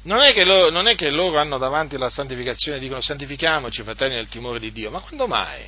[0.03, 4.15] Non è, loro, non è, che loro, hanno davanti la santificazione e dicono santifichiamoci, fratelli,
[4.15, 5.65] nel timore di Dio, ma quando mai?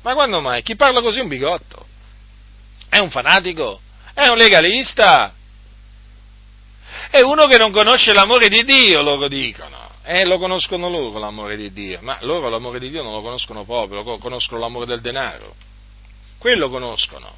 [0.00, 0.62] Ma quando mai?
[0.62, 1.88] Chi parla così è un bigotto,
[2.88, 3.80] è un fanatico,
[4.14, 5.34] è un legalista,
[7.14, 9.88] è uno che non conosce l'amore di Dio, loro dicono.
[10.02, 13.62] Eh, lo conoscono loro l'amore di Dio, ma loro l'amore di Dio non lo conoscono
[13.62, 15.54] proprio, conoscono l'amore del denaro.
[16.38, 17.32] Quello conoscono.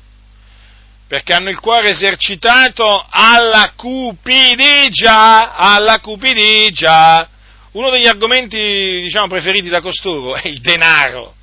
[1.06, 7.28] Perché hanno il cuore esercitato alla cupidigia, alla cupidigia.
[7.72, 8.56] Uno degli argomenti,
[9.02, 11.34] diciamo, preferiti da costoro è il denaro.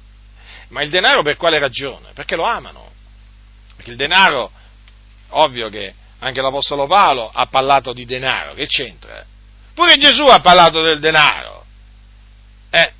[0.70, 2.10] Ma il denaro per quale ragione?
[2.16, 2.90] Perché lo amano.
[3.76, 4.50] Perché il denaro,
[5.30, 5.94] ovvio che
[6.24, 9.26] anche l'Apostolo Paolo ha parlato di denaro, che c'entra?
[9.74, 11.66] Pure Gesù ha parlato del denaro.
[12.70, 12.94] Eh,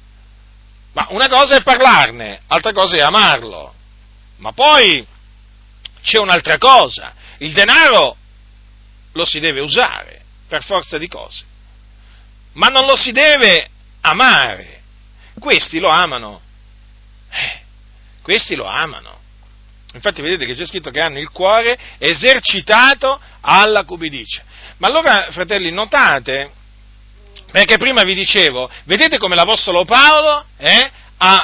[0.92, 3.74] ma una cosa è parlarne, altra cosa è amarlo.
[4.38, 5.06] Ma poi
[6.02, 8.18] c'è un'altra cosa, il denaro
[9.14, 11.46] lo si deve usare per forza di cose,
[12.54, 13.70] ma non lo si deve
[14.02, 14.82] amare.
[15.40, 16.42] Questi lo amano.
[17.30, 17.62] Eh,
[18.22, 19.22] questi lo amano.
[19.94, 24.44] Infatti vedete che c'è scritto che hanno il cuore esercitato alla cupidicia.
[24.78, 26.52] Ma allora, fratelli, notate,
[27.52, 30.92] perché prima vi dicevo, vedete come l'Apostolo Paolo, eh,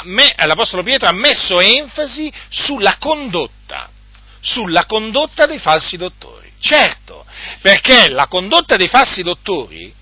[0.03, 3.89] me, l'Apostolo Pietro ha messo enfasi sulla condotta,
[4.39, 6.51] sulla condotta dei falsi dottori.
[6.59, 7.25] Certo,
[7.61, 9.93] perché la condotta dei falsi dottori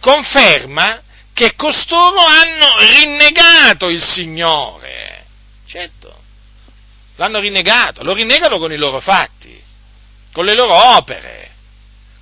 [0.00, 1.02] conferma
[1.32, 5.24] che costoro hanno rinnegato il Signore.
[5.66, 6.19] Certo
[7.20, 9.62] l'hanno rinnegato, lo rinnegano con i loro fatti,
[10.32, 11.50] con le loro opere,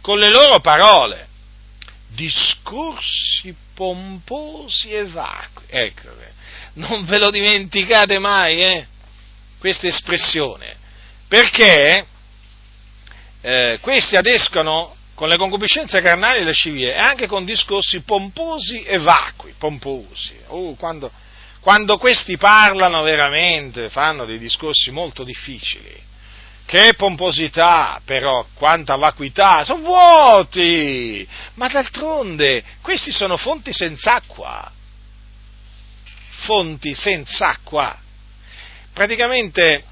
[0.01, 1.27] con le loro parole.
[2.09, 5.67] Discorsi pomposi e vacui.
[5.69, 6.09] Ecco,
[6.75, 8.87] non ve lo dimenticate mai, eh?
[9.61, 10.75] Questa espressione.
[11.29, 12.07] Perché
[13.41, 18.99] eh, questi adescono con le concupiscenze carnali e lascivie e anche con discorsi pomposi e
[18.99, 19.55] vacui.
[19.57, 20.37] Pomposi.
[20.49, 21.13] Uh, quando
[21.69, 26.03] quando questi parlano veramente, fanno dei discorsi molto difficili.
[26.65, 31.29] Che pomposità, però, quanta vacuità, sono vuoti!
[31.57, 34.73] Ma d'altronde, questi sono fonti senza acqua.
[36.47, 37.95] Fonti senza acqua.
[38.95, 39.85] Praticamente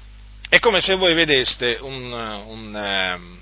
[0.49, 3.39] è come se voi vedeste un, un, um,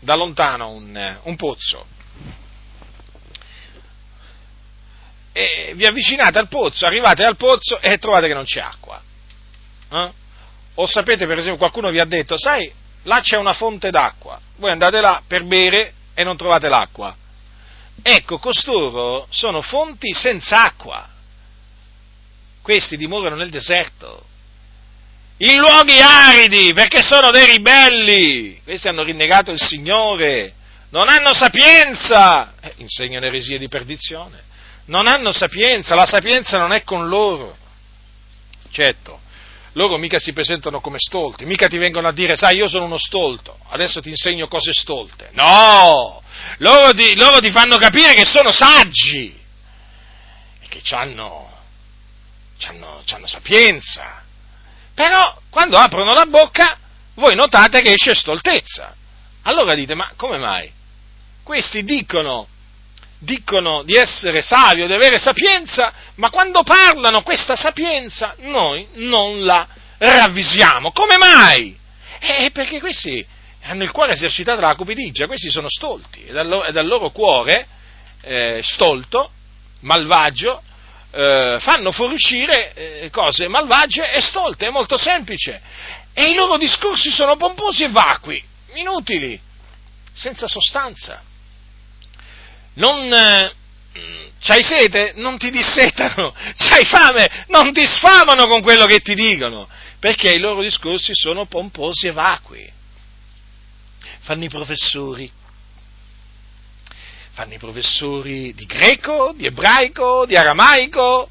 [0.00, 1.84] da lontano un, un pozzo
[5.32, 9.02] e vi avvicinate al pozzo, arrivate al pozzo e trovate che non c'è acqua.
[9.90, 10.10] Eh?
[10.74, 12.70] O sapete, per esempio, qualcuno vi ha detto, sai,
[13.04, 17.16] là c'è una fonte d'acqua, voi andate là per bere e non trovate l'acqua.
[18.02, 21.08] Ecco, costoro sono fonti senza acqua.
[22.60, 24.26] Questi dimorano nel deserto,
[25.38, 28.60] in luoghi aridi, perché sono dei ribelli.
[28.62, 30.54] Questi hanno rinnegato il Signore,
[30.90, 34.50] non hanno sapienza, eh, insegnano eresie di perdizione
[34.86, 37.56] non hanno sapienza, la sapienza non è con loro.
[38.70, 39.20] Certo,
[39.72, 42.98] loro mica si presentano come stolti, mica ti vengono a dire, sai, io sono uno
[42.98, 45.30] stolto, adesso ti insegno cose stolte.
[45.32, 46.22] No,
[46.58, 49.38] loro ti, loro ti fanno capire che sono saggi
[50.60, 51.50] e che hanno
[53.24, 54.22] sapienza.
[54.94, 56.78] Però quando aprono la bocca,
[57.14, 58.94] voi notate che esce stoltezza.
[59.42, 60.70] Allora dite, ma come mai?
[61.42, 62.46] Questi dicono
[63.22, 69.44] dicono di essere savi o di avere sapienza, ma quando parlano questa sapienza noi non
[69.44, 69.66] la
[69.98, 70.90] ravvisiamo.
[70.90, 71.78] Come mai?
[72.18, 73.24] Eh, perché questi
[73.62, 77.10] hanno il cuore esercitato dalla cupidigia, questi sono stolti, e dal loro, e dal loro
[77.10, 77.66] cuore
[78.22, 79.30] eh, stolto
[79.80, 80.60] malvagio,
[81.12, 85.60] eh, fanno fuoriuscire eh, cose malvagie e stolte, è molto semplice.
[86.12, 88.42] E i loro discorsi sono pomposi e vacui,
[88.74, 89.40] inutili,
[90.12, 91.22] senza sostanza.
[92.74, 93.52] Non, eh,
[94.40, 95.12] c'hai sete?
[95.16, 96.34] Non ti dissetano.
[96.56, 97.44] C'hai fame?
[97.48, 99.68] Non ti sfamano con quello che ti dicono.
[99.98, 102.70] Perché i loro discorsi sono pomposi e vacui.
[104.20, 105.30] Fanno i professori.
[107.32, 111.30] Fanno i professori di greco, di ebraico, di aramaico.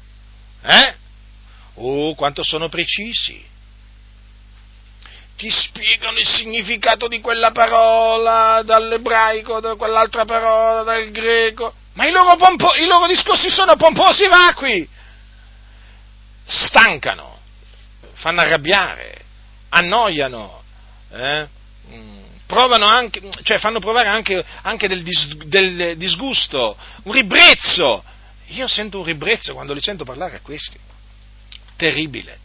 [0.62, 0.94] Eh?
[1.74, 3.50] Oh, quanto sono precisi
[5.42, 12.12] ti spiegano il significato di quella parola dall'ebraico, da quell'altra parola dal greco, ma i
[12.12, 14.88] loro, pompo- i loro discorsi sono pomposi vacui,
[16.46, 17.40] stancano,
[18.12, 19.24] fanno arrabbiare,
[19.70, 20.62] annoiano,
[21.10, 21.48] eh?
[21.90, 28.04] Mm, provano anche, cioè fanno provare anche, anche del, dis- del disgusto, un ribrezzo.
[28.50, 30.78] Io sento un ribrezzo quando li sento parlare a questi.
[31.74, 32.38] Terribile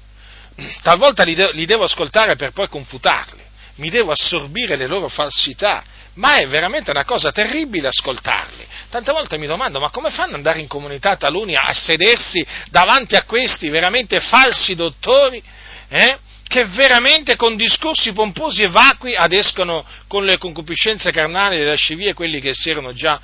[0.81, 3.41] talvolta li, de- li devo ascoltare per poi confutarli,
[3.75, 5.83] mi devo assorbire le loro falsità,
[6.15, 8.65] ma è veramente una cosa terribile ascoltarli.
[8.89, 13.15] Tante volte mi domando, ma come fanno ad andare in comunità taluni a sedersi davanti
[13.15, 15.41] a questi veramente falsi dottori,
[15.89, 16.17] eh?
[16.47, 22.39] che veramente con discorsi pomposi e vacui adescono con le concupiscenze carnali e lascivie quelli
[22.39, 23.19] che si erano già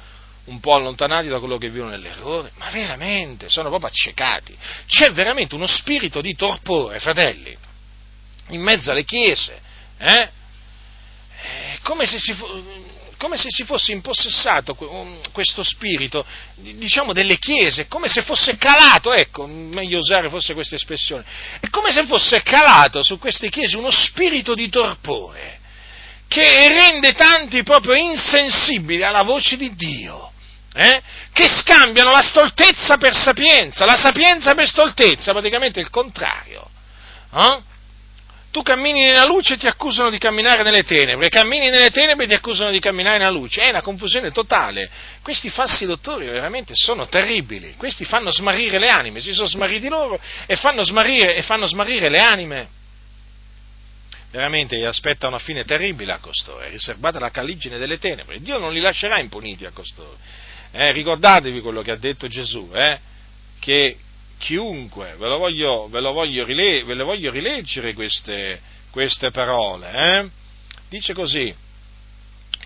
[0.45, 4.55] un po' allontanati da quello che vivono nell'errore, ma veramente sono proprio accecati.
[4.87, 7.55] C'è veramente uno spirito di torpore, fratelli,
[8.49, 9.59] in mezzo alle chiese,
[9.97, 10.29] eh?
[11.43, 12.35] È come se si,
[13.17, 14.75] come se si fosse impossessato
[15.31, 16.25] questo spirito,
[16.55, 21.23] diciamo, delle chiese, come se fosse calato, ecco, meglio usare forse questa espressione,
[21.59, 25.59] è come se fosse calato su queste chiese uno spirito di torpore
[26.27, 30.32] che rende tanti proprio insensibili alla voce di Dio
[30.73, 31.01] eh?
[31.31, 36.69] che scambiano la stoltezza per sapienza, la sapienza per stoltezza, praticamente il contrario.
[37.33, 37.71] Eh?
[38.51, 42.27] Tu cammini nella luce e ti accusano di camminare nelle tenebre, cammini nelle tenebre e
[42.27, 44.89] ti accusano di camminare nella luce, è una confusione totale.
[45.23, 50.19] Questi falsi dottori veramente sono terribili, questi fanno smarrire le anime, si sono smarriti loro
[50.45, 52.67] e fanno smarrire, e fanno smarrire le anime
[54.33, 58.57] veramente gli aspetta una fine terribile a costoro, è riservata la caligine delle tenebre, Dio
[58.57, 60.17] non li lascerà impuniti a costoro.
[60.75, 62.99] Eh, ricordatevi quello che ha detto Gesù, eh,
[63.59, 63.95] che
[64.39, 68.59] chiunque, ve, lo voglio, ve, lo voglio rile, ve le voglio rileggere queste,
[68.89, 70.29] queste parole, eh?
[70.89, 71.53] dice così,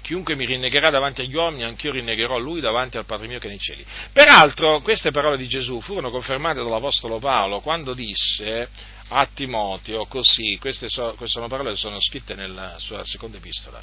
[0.02, 3.50] chiunque mi rinnegherà davanti agli uomini, anch'io rinnegherò lui davanti al Padre mio che è
[3.50, 3.86] nei cieli.
[4.14, 8.70] Peraltro, queste parole di Gesù furono confermate dall'Apostolo Paolo quando disse
[9.10, 13.82] a Timoteo così, queste, so, queste sono parole che sono scritte nella sua seconda epistola,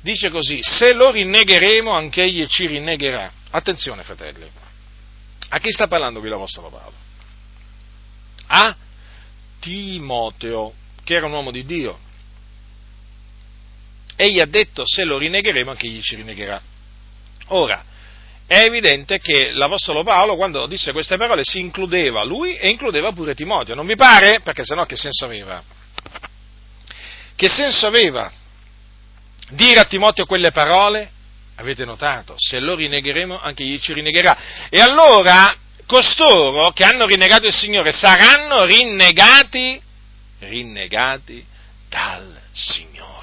[0.00, 3.30] dice così, se lo rinnegheremo, anche egli ci rinnegherà.
[3.50, 4.50] Attenzione, fratelli,
[5.48, 6.96] a chi sta parlando qui l'Apostolo Paolo?
[8.46, 8.76] A
[9.60, 11.98] Timoteo, che era un uomo di Dio.
[14.16, 16.60] Egli ha detto, se lo rinnegheremo, anche egli ci rinnegherà.
[17.48, 17.84] Ora,
[18.46, 23.34] è evidente che l'Apostolo Paolo, quando disse queste parole, si includeva lui e includeva pure
[23.34, 23.74] Timoteo.
[23.74, 24.40] Non vi pare?
[24.40, 25.62] Perché sennò che senso aveva?
[27.36, 28.30] Che senso aveva?
[29.50, 31.10] dire a Timoteo quelle parole?
[31.56, 32.34] Avete notato?
[32.36, 34.36] Se lo rinnegheremo, anche egli ci rinnegherà.
[34.68, 39.80] E allora costoro che hanno rinnegato il Signore saranno rinnegati,
[40.40, 41.44] rinnegati
[41.88, 43.13] dal Signore.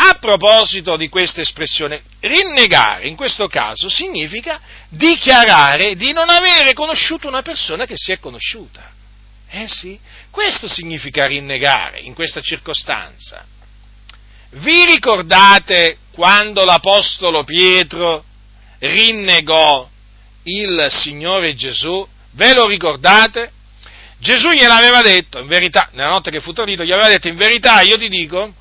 [0.00, 7.26] A proposito di questa espressione, rinnegare in questo caso significa dichiarare di non avere conosciuto
[7.26, 8.92] una persona che si è conosciuta.
[9.50, 9.98] Eh sì,
[10.30, 13.44] questo significa rinnegare in questa circostanza.
[14.50, 18.24] Vi ricordate quando l'Apostolo Pietro
[18.78, 19.88] rinnegò
[20.44, 22.06] il Signore Gesù?
[22.32, 23.50] Ve lo ricordate?
[24.20, 27.80] Gesù gliel'aveva detto, in verità, nella notte che fu tradito, gli aveva detto, in verità
[27.80, 28.54] io ti dico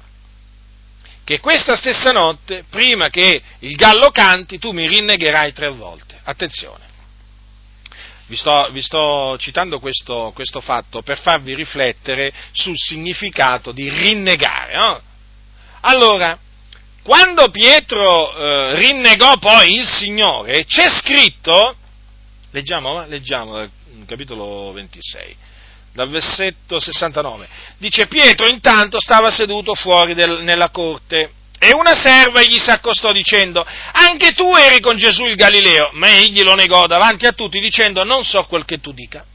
[1.27, 6.17] che questa stessa notte, prima che il gallo canti, tu mi rinnegherai tre volte.
[6.23, 6.85] Attenzione.
[8.27, 14.77] Vi sto, vi sto citando questo, questo, fatto per farvi riflettere sul significato di rinnegare.
[14.77, 15.01] No?
[15.81, 16.39] Allora,
[17.03, 21.75] quando Pietro eh, rinnegò poi il Signore, c'è scritto,
[22.51, 23.67] leggiamo, leggiamo
[24.05, 25.35] capitolo 26,
[25.97, 27.47] dal versetto 69,
[27.79, 33.11] dice Pietro intanto stava seduto fuori del, nella corte e una serva gli si accostò
[33.11, 37.59] dicendo, anche tu eri con Gesù il Galileo, ma egli lo negò davanti a tutti
[37.59, 39.25] dicendo, non so quel che tu dica.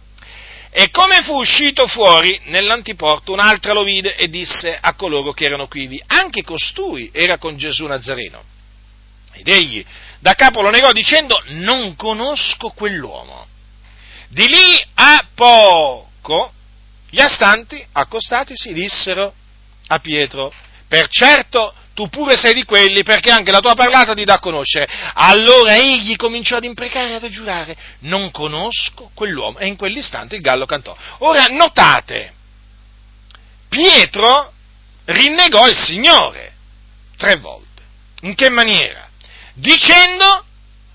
[0.70, 5.66] E come fu uscito fuori nell'antiporto, un'altra lo vide e disse a coloro che erano
[5.66, 8.40] quivi, anche costui era con Gesù Nazareno.
[9.32, 9.84] Ed egli
[10.20, 13.46] da capo lo negò dicendo, non conosco quell'uomo.
[14.28, 15.26] Di lì a
[16.22, 16.52] poco
[17.10, 19.34] gli astanti, accostatisi, dissero
[19.88, 20.50] a Pietro,
[20.88, 24.38] per certo tu pure sei di quelli perché anche la tua parlata ti dà a
[24.38, 24.88] conoscere.
[25.12, 29.58] Allora egli cominciò ad imprecare e ad giurare, non conosco quell'uomo.
[29.58, 30.96] E in quell'istante il gallo cantò.
[31.18, 32.32] Ora notate,
[33.68, 34.52] Pietro
[35.04, 36.54] rinnegò il Signore
[37.18, 37.82] tre volte.
[38.22, 39.06] In che maniera?
[39.52, 40.46] Dicendo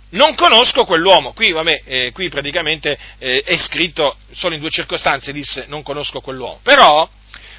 [0.09, 1.33] non conosco quell'uomo.
[1.33, 6.21] Qui, vabbè, eh, qui praticamente eh, è scritto solo in due circostanze, disse non conosco
[6.21, 6.59] quell'uomo.
[6.63, 7.09] Però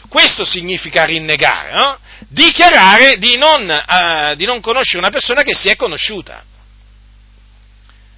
[0.08, 1.98] questo significa rinnegare, no?
[2.28, 6.42] dichiarare di non, uh, di non conoscere una persona che si è conosciuta.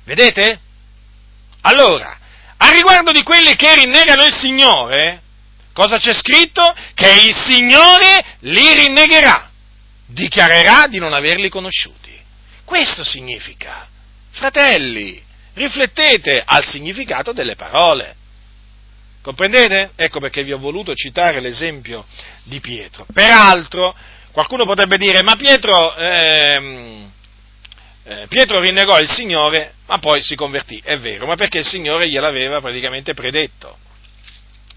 [0.04, 0.60] Vedete?
[1.62, 2.16] Allora,
[2.56, 5.20] a riguardo di quelli che rinnegano il Signore,
[5.72, 6.74] cosa c'è scritto?
[6.94, 9.50] Che il Signore li rinnegherà,
[10.06, 12.16] dichiarerà di non averli conosciuti.
[12.64, 13.89] Questo significa.
[14.30, 15.22] Fratelli,
[15.54, 18.16] riflettete al significato delle parole.
[19.22, 19.90] Comprendete?
[19.96, 22.06] Ecco perché vi ho voluto citare l'esempio
[22.44, 23.06] di Pietro.
[23.12, 23.94] Peraltro,
[24.32, 27.12] qualcuno potrebbe dire, ma Pietro, ehm,
[28.04, 30.80] eh, Pietro rinnegò il Signore, ma poi si convertì.
[30.82, 33.76] È vero, ma perché il Signore gliel'aveva praticamente predetto.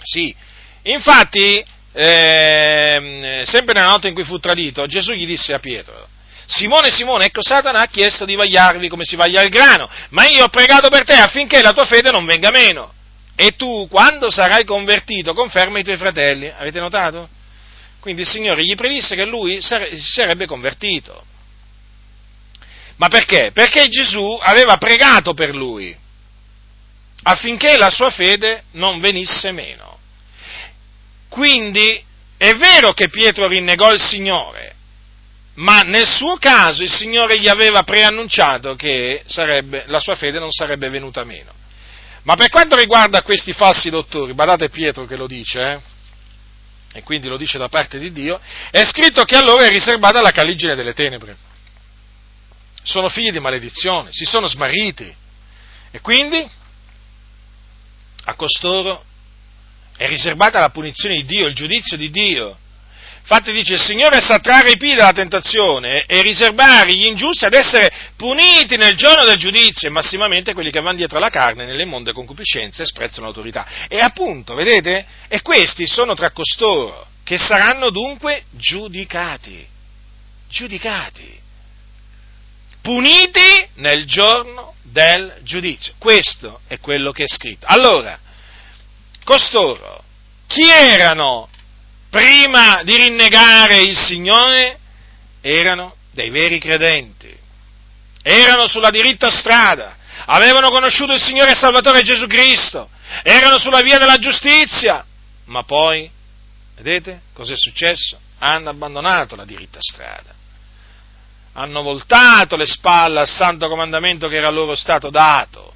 [0.02, 0.36] Sì,
[0.84, 1.64] infatti,
[1.94, 6.10] ehm, sempre nella notte in cui fu tradito, Gesù gli disse a Pietro,
[6.54, 10.46] Simone, Simone, ecco Satana ha chiesto di vagliarvi come si vaglia il grano, ma io
[10.46, 12.94] ho pregato per te affinché la tua fede non venga meno.
[13.36, 16.52] E tu, quando sarai convertito, conferma i tuoi fratelli.
[16.56, 17.28] Avete notato?
[18.00, 21.26] Quindi il Signore gli predisse che lui si sarebbe convertito.
[22.98, 23.50] Ma perché?
[23.52, 25.98] Perché Gesù aveva pregato per lui
[27.24, 29.98] affinché la sua fede non venisse meno.
[31.30, 32.04] Quindi
[32.38, 34.73] è vero che Pietro rinnegò il Signore,
[35.56, 40.52] ma nel suo caso il Signore gli aveva preannunciato che sarebbe, la sua fede non
[40.52, 41.52] sarebbe venuta meno.
[42.24, 45.80] Ma per quanto riguarda questi falsi dottori, badate Pietro che lo dice, eh?
[46.94, 48.40] e quindi lo dice da parte di Dio,
[48.72, 51.36] è scritto che a loro è riservata la caligine delle tenebre.
[52.84, 55.14] Sono figli di maledizione, si sono smarriti.
[55.92, 56.48] E quindi
[58.26, 59.04] a costoro
[59.98, 62.58] è riservata la punizione di Dio, il giudizio di Dio.
[63.26, 67.54] Infatti dice, il Signore sa trarre i piedi dalla tentazione e riservare gli ingiusti ad
[67.54, 71.84] essere puniti nel giorno del giudizio, e massimamente quelli che vanno dietro alla carne nelle
[71.84, 73.66] immonde concupiscenze e sprezzano l'autorità.
[73.88, 75.06] E appunto, vedete?
[75.30, 79.66] E questi sono tra costoro, che saranno dunque giudicati.
[80.50, 81.40] Giudicati.
[82.82, 85.94] Puniti nel giorno del giudizio.
[85.98, 87.66] Questo è quello che è scritto.
[87.70, 88.20] Allora,
[89.24, 90.04] costoro,
[90.46, 91.48] chi erano
[92.14, 94.78] prima di rinnegare il Signore,
[95.42, 97.36] erano dei veri credenti,
[98.22, 102.88] erano sulla diritta strada, avevano conosciuto il Signore e Salvatore Gesù Cristo,
[103.24, 105.04] erano sulla via della giustizia,
[105.46, 106.08] ma poi,
[106.76, 108.20] vedete cosa è successo?
[108.38, 110.36] Hanno abbandonato la diritta strada,
[111.54, 115.74] hanno voltato le spalle al santo comandamento che era loro stato dato,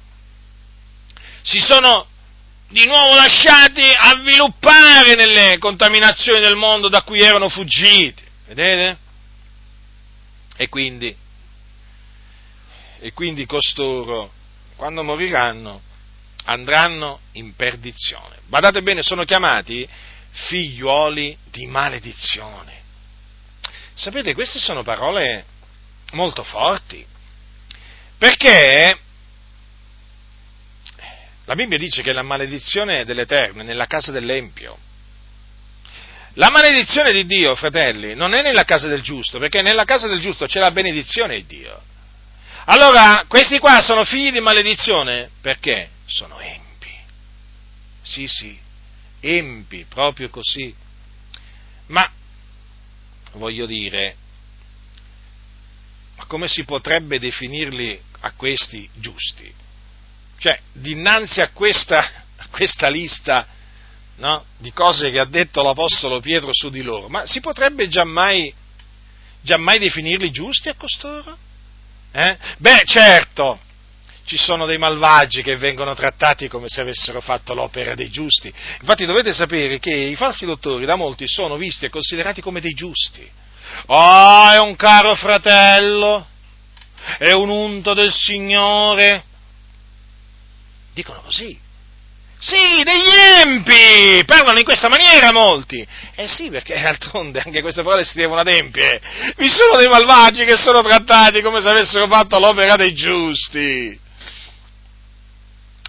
[1.42, 2.06] si sono
[2.68, 8.22] di nuovo lasciati avviluppare nelle contaminazioni del mondo da cui erano fuggiti.
[8.46, 8.98] Vedete?
[10.56, 11.14] E quindi,
[13.00, 14.32] e quindi costoro,
[14.76, 15.80] quando moriranno,
[16.44, 18.36] andranno in perdizione.
[18.46, 19.88] Badate bene, sono chiamati
[20.30, 22.82] figliuoli di maledizione.
[23.94, 25.44] Sapete, queste sono parole
[26.12, 27.04] molto forti,
[28.16, 28.98] perché
[31.48, 34.76] la Bibbia dice che la maledizione dell'Eterno è nella casa dell'Empio.
[36.34, 40.20] La maledizione di Dio, fratelli, non è nella casa del giusto, perché nella casa del
[40.20, 41.82] giusto c'è la benedizione di Dio.
[42.66, 46.94] Allora, questi qua sono figli di maledizione perché sono empi.
[48.02, 48.58] Sì, sì,
[49.18, 50.74] empi, proprio così.
[51.86, 52.12] Ma,
[53.32, 54.16] voglio dire,
[56.16, 59.50] ma come si potrebbe definirli a questi giusti?
[60.38, 61.98] Cioè, dinanzi a questa,
[62.36, 63.46] a questa lista
[64.16, 68.52] no, di cose che ha detto l'Apostolo Pietro su di loro, ma si potrebbe giammai,
[69.40, 71.36] giammai definirli giusti a costoro?
[72.12, 72.36] Eh?
[72.58, 73.58] Beh, certo,
[74.24, 78.52] ci sono dei malvagi che vengono trattati come se avessero fatto l'opera dei giusti.
[78.80, 82.72] Infatti dovete sapere che i falsi dottori da molti sono visti e considerati come dei
[82.72, 83.28] giusti.
[83.86, 86.26] Oh, è un caro fratello,
[87.18, 89.24] è un unto del Signore,
[90.98, 91.56] Dicono così.
[92.40, 93.14] Sì, degli
[93.44, 94.24] empi!
[94.24, 95.86] Parlano in questa maniera molti.
[96.16, 99.00] Eh sì, perché d'altronde anche queste parole si devono adempiere.
[99.36, 103.96] Vi sono dei malvagi che sono trattati come se avessero fatto l'opera dei giusti.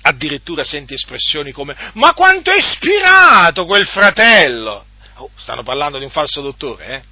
[0.03, 4.85] addirittura senti espressioni come ma quanto è ispirato quel fratello!
[5.15, 7.03] Oh, stanno parlando di un falso dottore,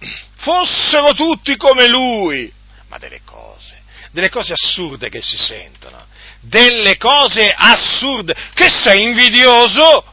[0.00, 0.06] eh?
[0.38, 2.52] Fossero tutti come lui!
[2.86, 3.82] Ma delle cose,
[4.12, 6.06] delle cose assurde che si sentono,
[6.40, 10.04] delle cose assurde, che sei invidioso!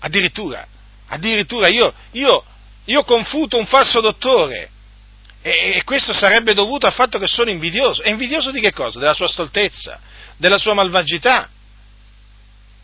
[0.00, 0.66] Addirittura,
[1.08, 2.44] addirittura io, io,
[2.84, 4.70] io confuto un falso dottore,
[5.42, 8.02] e, questo sarebbe dovuto al fatto che sono invidioso.
[8.02, 8.98] E invidioso di che cosa?
[8.98, 10.00] Della sua stoltezza,
[10.36, 11.48] della sua malvagità,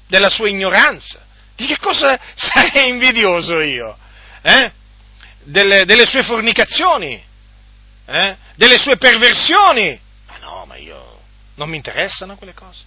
[0.08, 1.24] della sua ignoranza.
[1.54, 3.96] Di che cosa sarei invidioso io?
[4.42, 4.72] Eh?
[5.44, 7.22] Delle, delle, sue fornicazioni?
[8.06, 8.36] Eh?
[8.54, 10.00] Delle sue perversioni?
[11.56, 12.82] Non mi interessano quelle cose.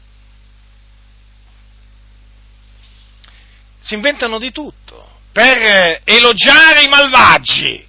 [3.82, 7.88] Si inventano di tutto per elogiare i malvagi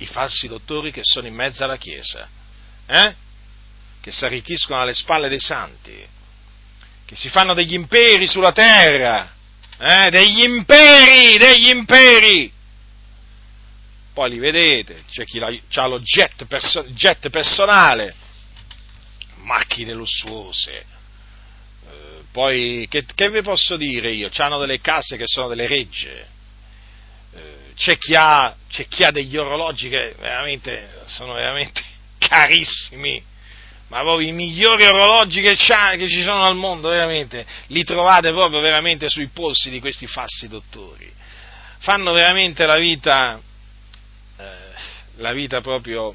[0.00, 2.28] i falsi dottori che sono in mezzo alla Chiesa,
[2.86, 3.14] eh?
[4.00, 6.06] che si arricchiscono alle spalle dei santi,
[7.04, 9.30] che si fanno degli imperi sulla terra,
[9.78, 10.10] eh?
[10.10, 12.50] degli imperi, degli imperi.
[14.14, 18.14] Poi li vedete, c'è chi ha lo jet, perso- jet personale,
[19.42, 24.30] macchine lussuose, eh, poi che, che, vi posso dire io?
[24.36, 26.26] Hanno delle case che sono delle regge,
[27.32, 31.82] eh, c'è chi, ha, c'è chi ha degli orologi che veramente sono veramente
[32.18, 33.22] carissimi,
[33.88, 38.60] ma proprio i migliori orologi che, che, ci sono al mondo, veramente, li trovate proprio
[38.60, 41.12] veramente sui polsi di questi falsi dottori.
[41.78, 43.40] Fanno veramente la vita,
[44.36, 44.44] eh,
[45.16, 46.14] la vita proprio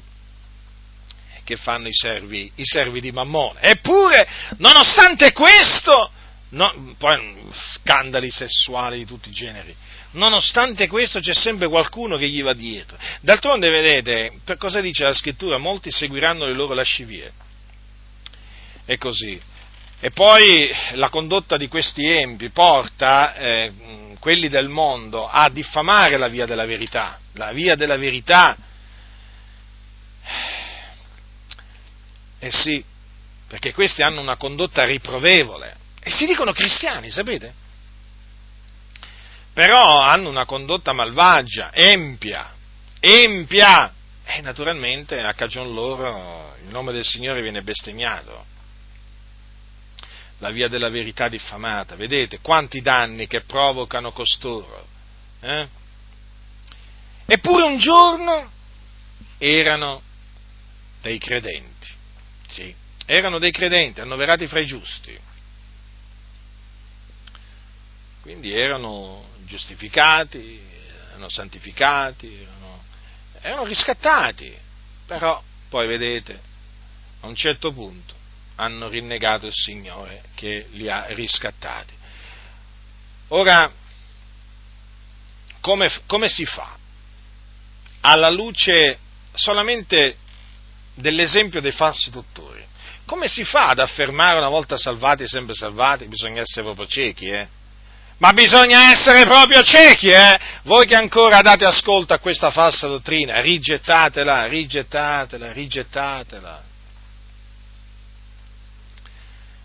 [1.46, 3.60] che fanno i servi, i servi di Mammone.
[3.60, 4.28] Eppure,
[4.58, 6.10] nonostante questo,
[6.50, 9.72] no, poi scandali sessuali di tutti i generi,
[10.12, 12.98] nonostante questo c'è sempre qualcuno che gli va dietro.
[13.20, 15.56] D'altronde, vedete, per cosa dice la scrittura?
[15.56, 17.32] Molti seguiranno le loro lascivie.
[18.84, 19.40] È così.
[20.00, 23.72] E poi la condotta di questi empi porta eh,
[24.18, 27.20] quelli del mondo a diffamare la via della verità.
[27.34, 28.56] La via della verità.
[32.46, 32.84] Eh sì,
[33.48, 35.76] perché questi hanno una condotta riprovevole.
[36.00, 37.64] E si dicono cristiani, sapete?
[39.56, 42.52] però hanno una condotta malvagia, empia,
[43.00, 43.90] empia,
[44.22, 48.44] e naturalmente a cagion loro il nome del Signore viene bestemmiato,
[50.40, 54.86] la via della verità diffamata, vedete quanti danni che provocano costoro.
[55.40, 55.66] Eh?
[57.24, 58.50] Eppure un giorno
[59.38, 60.02] erano
[61.00, 61.88] dei credenti,
[62.48, 62.74] sì,
[63.06, 65.18] erano dei credenti, annoverati fra i giusti.
[68.22, 70.60] Quindi erano giustificati,
[71.10, 72.84] erano santificati, erano,
[73.40, 74.56] erano riscattati,
[75.06, 76.40] però poi vedete,
[77.20, 78.14] a un certo punto
[78.56, 81.94] hanno rinnegato il Signore che li ha riscattati.
[83.28, 83.70] Ora,
[85.60, 86.76] come, come si fa?
[88.00, 88.98] Alla luce
[89.34, 90.16] solamente
[90.96, 92.64] dell'esempio dei falsi dottori,
[93.06, 96.08] come si fa ad affermare una volta salvati, sempre salvati?
[96.08, 97.48] Bisogna essere proprio ciechi, eh?
[98.18, 100.38] Ma bisogna essere proprio ciechi, eh?
[100.62, 106.62] Voi che ancora date ascolto a questa falsa dottrina, rigettatela, rigettatela, rigettatela.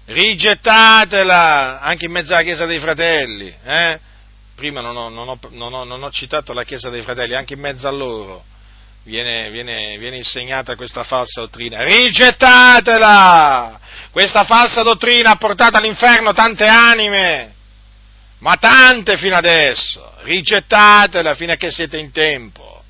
[0.06, 3.99] Rigettatela anche in mezzo alla Chiesa dei Fratelli, eh?
[4.53, 7.53] Prima non ho, non, ho, non, ho, non ho, citato la Chiesa dei Fratelli, anche
[7.53, 8.44] in mezzo a loro
[9.03, 11.84] viene, viene, viene insegnata questa falsa dottrina.
[11.84, 13.80] Rigettatela!
[14.11, 17.60] Questa falsa dottrina ha portato all'inferno tante anime
[18.41, 22.84] ma tante fino adesso, rigettatela fino a che siete in tempo.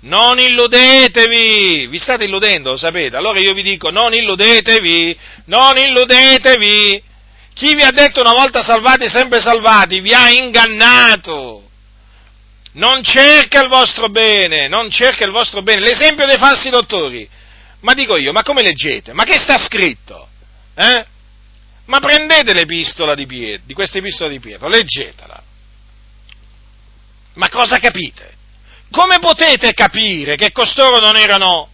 [0.00, 3.16] Non illudetevi, vi state illudendo, lo sapete?
[3.16, 5.16] Allora io vi dico, non illudetevi,
[5.46, 7.02] non illudetevi.
[7.54, 11.70] Chi vi ha detto una volta salvati, sempre salvati, vi ha ingannato.
[12.72, 15.80] Non cerca il vostro bene, non cerca il vostro bene.
[15.80, 17.28] L'esempio dei falsi dottori.
[17.80, 19.12] Ma dico io, ma come leggete?
[19.12, 20.28] Ma che sta scritto?
[20.74, 21.04] Eh?
[21.86, 25.42] Ma prendete l'epistola di Pietro, di questa epistola di Pietro, leggetela.
[27.34, 28.34] Ma cosa capite?
[28.90, 31.70] Come potete capire che costoro non erano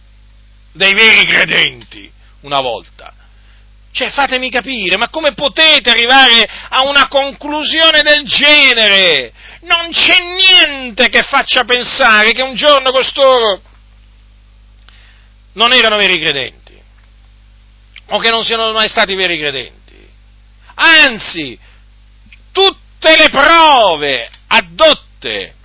[0.71, 2.11] dei veri credenti
[2.41, 3.13] una volta?
[3.91, 9.33] Cioè, fatemi capire, ma come potete arrivare a una conclusione del genere?
[9.61, 13.61] Non c'è niente che faccia pensare che un giorno costoro
[15.53, 16.79] non erano veri credenti
[18.11, 19.79] o che non siano mai stati veri credenti
[20.79, 21.57] anzi,
[22.51, 25.55] tutte le prove addotte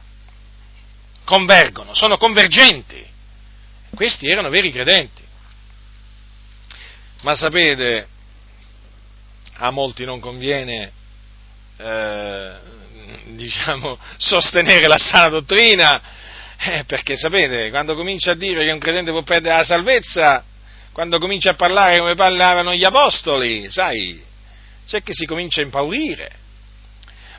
[1.25, 3.03] convergono, sono convergenti.
[3.95, 5.23] Questi erano veri credenti.
[7.23, 8.09] Ma sapete,
[9.55, 10.93] a molti non conviene,
[11.77, 12.53] eh,
[13.25, 16.01] diciamo, sostenere la sana dottrina,
[16.59, 20.45] eh, perché sapete, quando comincia a dire che un credente può perdere la salvezza,
[20.93, 24.23] quando comincia a parlare come parlavano gli apostoli, sai,
[24.87, 26.43] c'è che si comincia a impaurire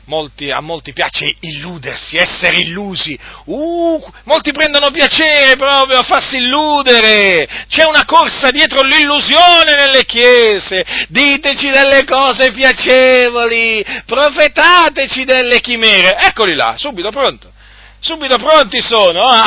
[0.06, 3.18] molti, a molti piace illudersi, essere illusi.
[3.44, 7.46] Uh, molti prendono piacere proprio a farsi illudere.
[7.68, 10.84] C'è una corsa dietro l'illusione nelle chiese.
[11.08, 16.16] Diteci delle cose piacevoli, profetateci delle chimere.
[16.18, 17.52] Eccoli là, subito pronto.
[17.98, 19.44] Subito pronti sono a,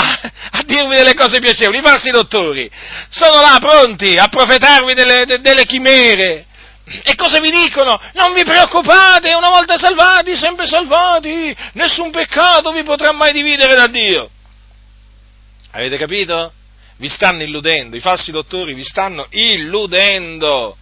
[0.51, 2.69] a dirvi delle cose piacevoli, i falsi dottori.
[3.09, 6.47] Sono là pronti a profetarvi delle, de, delle chimere
[7.03, 7.99] e cosa vi dicono?
[8.13, 13.87] Non vi preoccupate, una volta salvati, sempre salvati, nessun peccato vi potrà mai dividere da
[13.87, 14.29] Dio.
[15.71, 16.53] Avete capito?
[16.97, 20.75] Vi stanno illudendo, i falsi dottori vi stanno illudendo.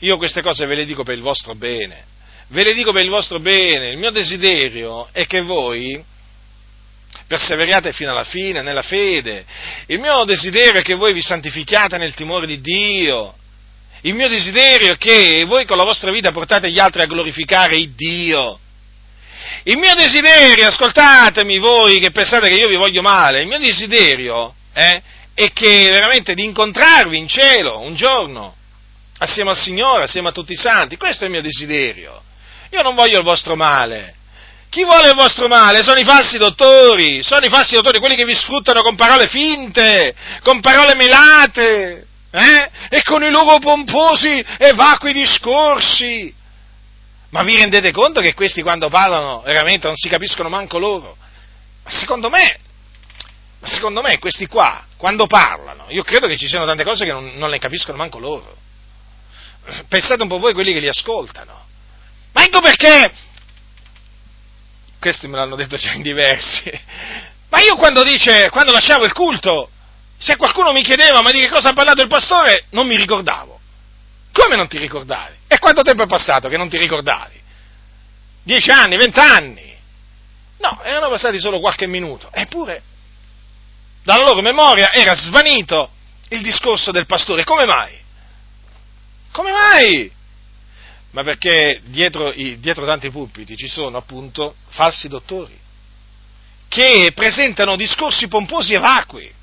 [0.00, 2.04] Io queste cose ve le dico per il vostro bene.
[2.48, 3.90] Ve le dico per il vostro bene.
[3.90, 6.02] Il mio desiderio è che voi
[7.26, 9.44] perseveriate fino alla fine nella fede.
[9.86, 13.34] Il mio desiderio è che voi vi santificate nel timore di Dio.
[14.02, 17.76] Il mio desiderio è che voi con la vostra vita portate gli altri a glorificare
[17.76, 18.58] il Dio.
[19.64, 24.54] Il mio desiderio, ascoltatemi voi che pensate che io vi voglio male, il mio desiderio
[24.72, 25.02] eh,
[25.34, 28.54] è che veramente di incontrarvi in cielo un giorno,
[29.18, 30.96] assieme al Signore, assieme a tutti i santi.
[30.96, 32.22] Questo è il mio desiderio.
[32.70, 34.14] Io non voglio il vostro male.
[34.70, 35.82] Chi vuole il vostro male?
[35.82, 40.14] Sono i falsi dottori, sono i falsi dottori, quelli che vi sfruttano con parole finte,
[40.42, 42.70] con parole melate eh?
[42.88, 46.34] E con i loro pomposi e vacui discorsi.
[47.30, 51.16] Ma vi rendete conto che questi quando parlano veramente non si capiscono manco loro?
[51.84, 52.58] Ma secondo me,
[53.60, 57.12] ma secondo me questi qua, quando parlano, io credo che ci siano tante cose che
[57.12, 58.56] non, non le capiscono manco loro.
[59.88, 61.66] Pensate un po' voi quelli che li ascoltano.
[62.32, 63.12] Ma ecco perché,
[64.98, 66.70] questi me l'hanno detto già in diversi,
[67.48, 69.70] ma io quando dice, quando lasciavo il culto,
[70.20, 73.58] se qualcuno mi chiedeva ma di che cosa ha parlato il pastore, non mi ricordavo.
[74.32, 75.34] Come non ti ricordavi?
[75.48, 77.40] E quanto tempo è passato che non ti ricordavi?
[78.42, 79.74] Dieci anni, vent'anni?
[80.58, 82.28] No, erano passati solo qualche minuto.
[82.32, 82.82] Eppure,
[84.04, 85.90] dalla loro memoria era svanito
[86.28, 87.44] il discorso del pastore.
[87.44, 87.98] Come mai?
[89.32, 90.12] Come mai?
[91.12, 95.58] Ma perché dietro, dietro tanti pulpiti ci sono appunto falsi dottori
[96.68, 99.38] che presentano discorsi pomposi e vacui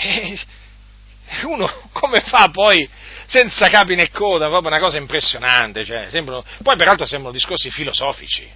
[0.00, 2.88] e uno come fa poi
[3.26, 8.48] senza capi né coda, proprio una cosa impressionante, cioè, sembrano, poi peraltro sembrano discorsi filosofici,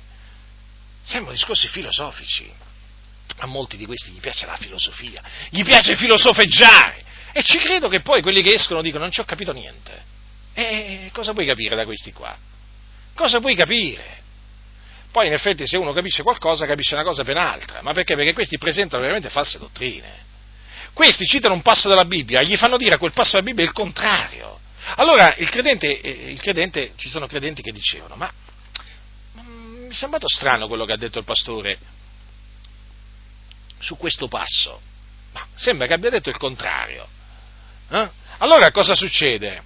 [1.02, 2.62] sembrano discorsi filosofici.
[3.38, 7.02] A molti di questi gli piace la filosofia, gli piace filosofeggiare
[7.32, 10.02] e ci credo che poi quelli che escono dicono non ci ho capito niente.
[10.52, 12.36] E cosa puoi capire da questi qua?
[13.14, 14.22] Cosa puoi capire?
[15.10, 18.14] Poi in effetti se uno capisce qualcosa capisce una cosa per un'altra, ma perché?
[18.14, 20.32] Perché questi presentano veramente false dottrine.
[20.94, 23.72] Questi citano un passo della Bibbia, gli fanno dire a quel passo della Bibbia il
[23.72, 24.60] contrario.
[24.96, 28.32] Allora il credente, eh, il credente ci sono credenti che dicevano, ma,
[29.32, 31.78] ma mi è sembrato strano quello che ha detto il pastore
[33.80, 34.80] su questo passo,
[35.32, 37.08] ma sembra che abbia detto il contrario.
[37.90, 38.10] Eh?
[38.38, 39.62] Allora cosa succede?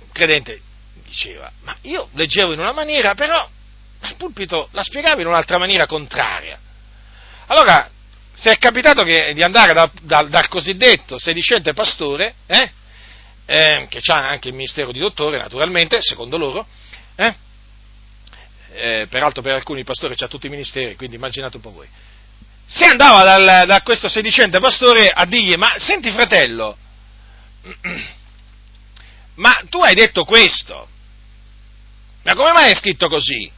[0.00, 0.60] Il credente
[1.04, 3.48] diceva, ma io leggevo in una maniera, però
[4.00, 6.58] al pulpito la spiegavo in un'altra maniera contraria.
[7.46, 7.90] Allora
[8.36, 12.70] se è capitato che, di andare da, da, dal cosiddetto sedicente pastore, eh,
[13.46, 16.66] eh, che ha anche il ministero di dottore, naturalmente, secondo loro,
[17.14, 17.34] eh,
[18.74, 21.88] eh peraltro per alcuni pastori c'ha tutti i ministeri, quindi immaginate un po' voi.
[22.66, 26.76] Se andava dal, da questo sedicente pastore a dirgli, ma senti fratello,
[29.36, 30.88] ma tu hai detto questo,
[32.22, 33.50] ma come mai è scritto così?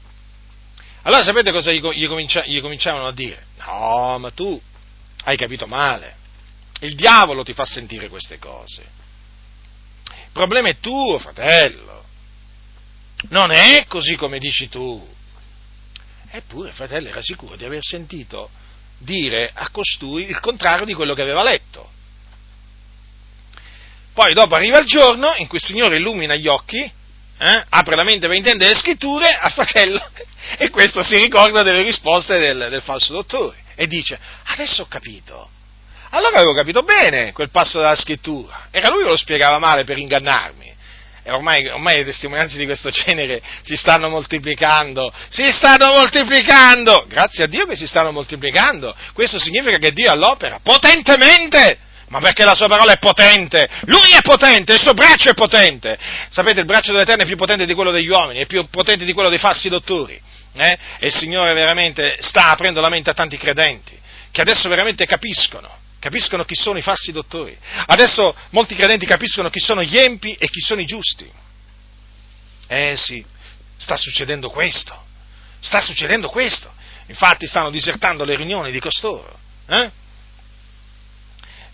[1.08, 3.46] Allora sapete cosa gli, comincia, gli cominciavano a dire?
[3.64, 4.60] No, ma tu
[5.24, 6.16] hai capito male.
[6.80, 8.82] Il diavolo ti fa sentire queste cose.
[10.04, 12.04] Il problema è tuo, fratello.
[13.30, 15.02] Non è così come dici tu.
[16.30, 18.50] Eppure, fratello, era sicuro di aver sentito
[18.98, 21.90] dire a costui il contrario di quello che aveva letto.
[24.12, 26.92] Poi dopo arriva il giorno in cui il Signore illumina gli occhi,
[27.38, 30.04] eh, apre la mente per intendere le scritture al fratello
[30.58, 35.50] e questo si ricorda delle risposte del, del falso dottore e dice, adesso ho capito.
[36.10, 38.66] Allora avevo capito bene quel passo della scrittura.
[38.70, 40.74] Era lui che lo spiegava male per ingannarmi.
[41.22, 45.12] E ormai, ormai le testimonianze di questo genere si stanno moltiplicando.
[45.28, 47.04] Si stanno moltiplicando!
[47.06, 48.96] Grazie a Dio che si stanno moltiplicando.
[49.12, 51.78] Questo significa che Dio all'opera potentemente
[52.08, 53.68] Ma perché la sua parola è potente?
[53.82, 55.98] Lui è potente, il suo braccio è potente.
[56.30, 59.12] Sapete, il braccio dell'Eterno è più potente di quello degli uomini, è più potente di
[59.12, 60.20] quello dei falsi dottori.
[60.54, 60.78] Eh?
[60.98, 63.96] E il Signore veramente sta aprendo la mente a tanti credenti,
[64.30, 65.70] che adesso veramente capiscono,
[66.00, 67.56] capiscono chi sono i falsi dottori.
[67.86, 71.30] Adesso molti credenti capiscono chi sono gli empi e chi sono i giusti.
[72.66, 73.24] Eh sì,
[73.76, 75.04] sta succedendo questo,
[75.60, 76.72] sta succedendo questo.
[77.06, 79.38] Infatti stanno disertando le riunioni di costoro.
[79.66, 79.90] Eh?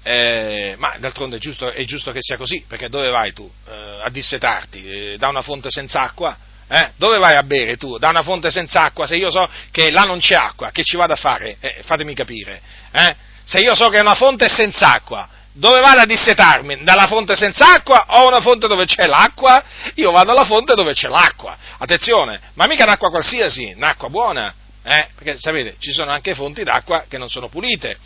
[0.07, 4.01] Eh, ma d'altronde è giusto, è giusto, che sia così, perché dove vai tu eh,
[4.03, 5.13] a dissetarti?
[5.13, 6.37] Eh, da una fonte senza acqua?
[6.69, 6.91] Eh?
[6.97, 7.97] Dove vai a bere tu?
[7.97, 9.07] Da una fonte senza acqua?
[9.07, 11.57] Se io so che là non c'è acqua, che ci vado a fare?
[11.59, 12.61] Eh, fatemi capire.
[12.93, 13.17] Eh?
[13.45, 16.85] Se io so che è una fonte senza acqua, dove vado a dissetarmi?
[16.85, 19.65] Dalla fonte senza acqua o una fonte dove c'è l'acqua?
[19.95, 21.57] Io vado alla fonte dove c'è l'acqua.
[21.79, 24.55] Attenzione, ma mica un'acqua qualsiasi, un'acqua buona.
[24.83, 27.97] Perché sapete, ci sono anche fonti d'acqua che non sono pulite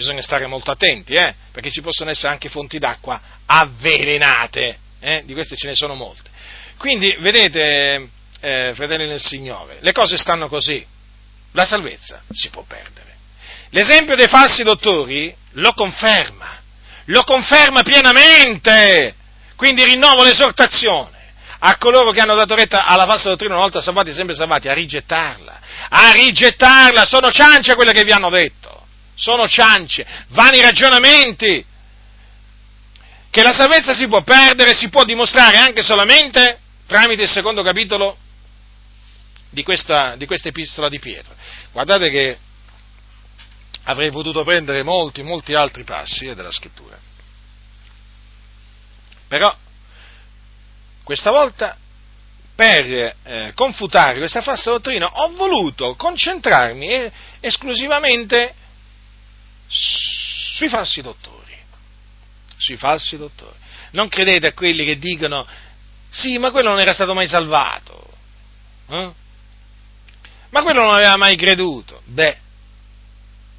[0.00, 5.34] bisogna stare molto attenti, eh, perché ci possono essere anche fonti d'acqua avvelenate, eh, di
[5.34, 6.30] queste ce ne sono molte.
[6.78, 8.08] Quindi, vedete,
[8.40, 10.84] eh, fratelli del Signore, le cose stanno così,
[11.52, 13.08] la salvezza si può perdere.
[13.70, 16.60] L'esempio dei falsi dottori lo conferma,
[17.06, 19.14] lo conferma pienamente,
[19.56, 21.18] quindi rinnovo l'esortazione
[21.58, 24.72] a coloro che hanno dato retta alla falsa dottrina una volta salvati, sempre salvati, a
[24.72, 25.60] rigettarla,
[25.90, 28.59] a rigettarla, sono ciance quelle che vi hanno detto
[29.20, 31.64] sono ciance, vani ragionamenti,
[33.30, 38.16] che la salvezza si può perdere, si può dimostrare anche solamente tramite il secondo capitolo
[39.50, 41.34] di questa, di questa epistola di Pietro.
[41.70, 42.38] Guardate che
[43.84, 46.98] avrei potuto prendere molti, molti altri passi eh, della scrittura.
[49.28, 49.54] Però,
[51.04, 51.76] questa volta,
[52.56, 58.54] per eh, confutare questa falsa dottrina, ho voluto concentrarmi eh, esclusivamente
[59.70, 61.56] sui falsi dottori,
[62.56, 63.56] sui falsi dottori.
[63.92, 65.46] Non credete a quelli che dicono,
[66.10, 68.12] sì, ma quello non era stato mai salvato,
[68.88, 69.12] eh?
[70.50, 72.02] ma quello non aveva mai creduto.
[72.04, 72.36] Beh,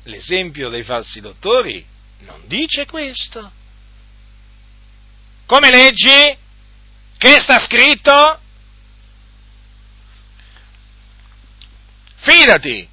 [0.04, 1.86] l'esempio dei falsi dottori
[2.20, 3.52] non dice questo.
[5.46, 6.38] Come leggi?
[7.18, 8.40] Che sta scritto?
[12.16, 12.88] Fidati,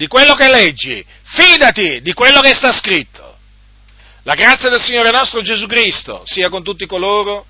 [0.00, 3.36] di quello che leggi, fidati di quello che sta scritto.
[4.22, 7.44] La grazia del Signore nostro Gesù Cristo sia con tutti coloro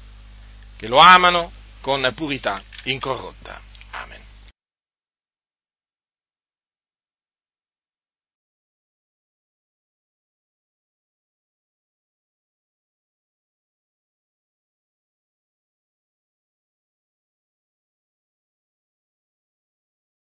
[0.76, 3.60] che lo amano con purità incorrotta.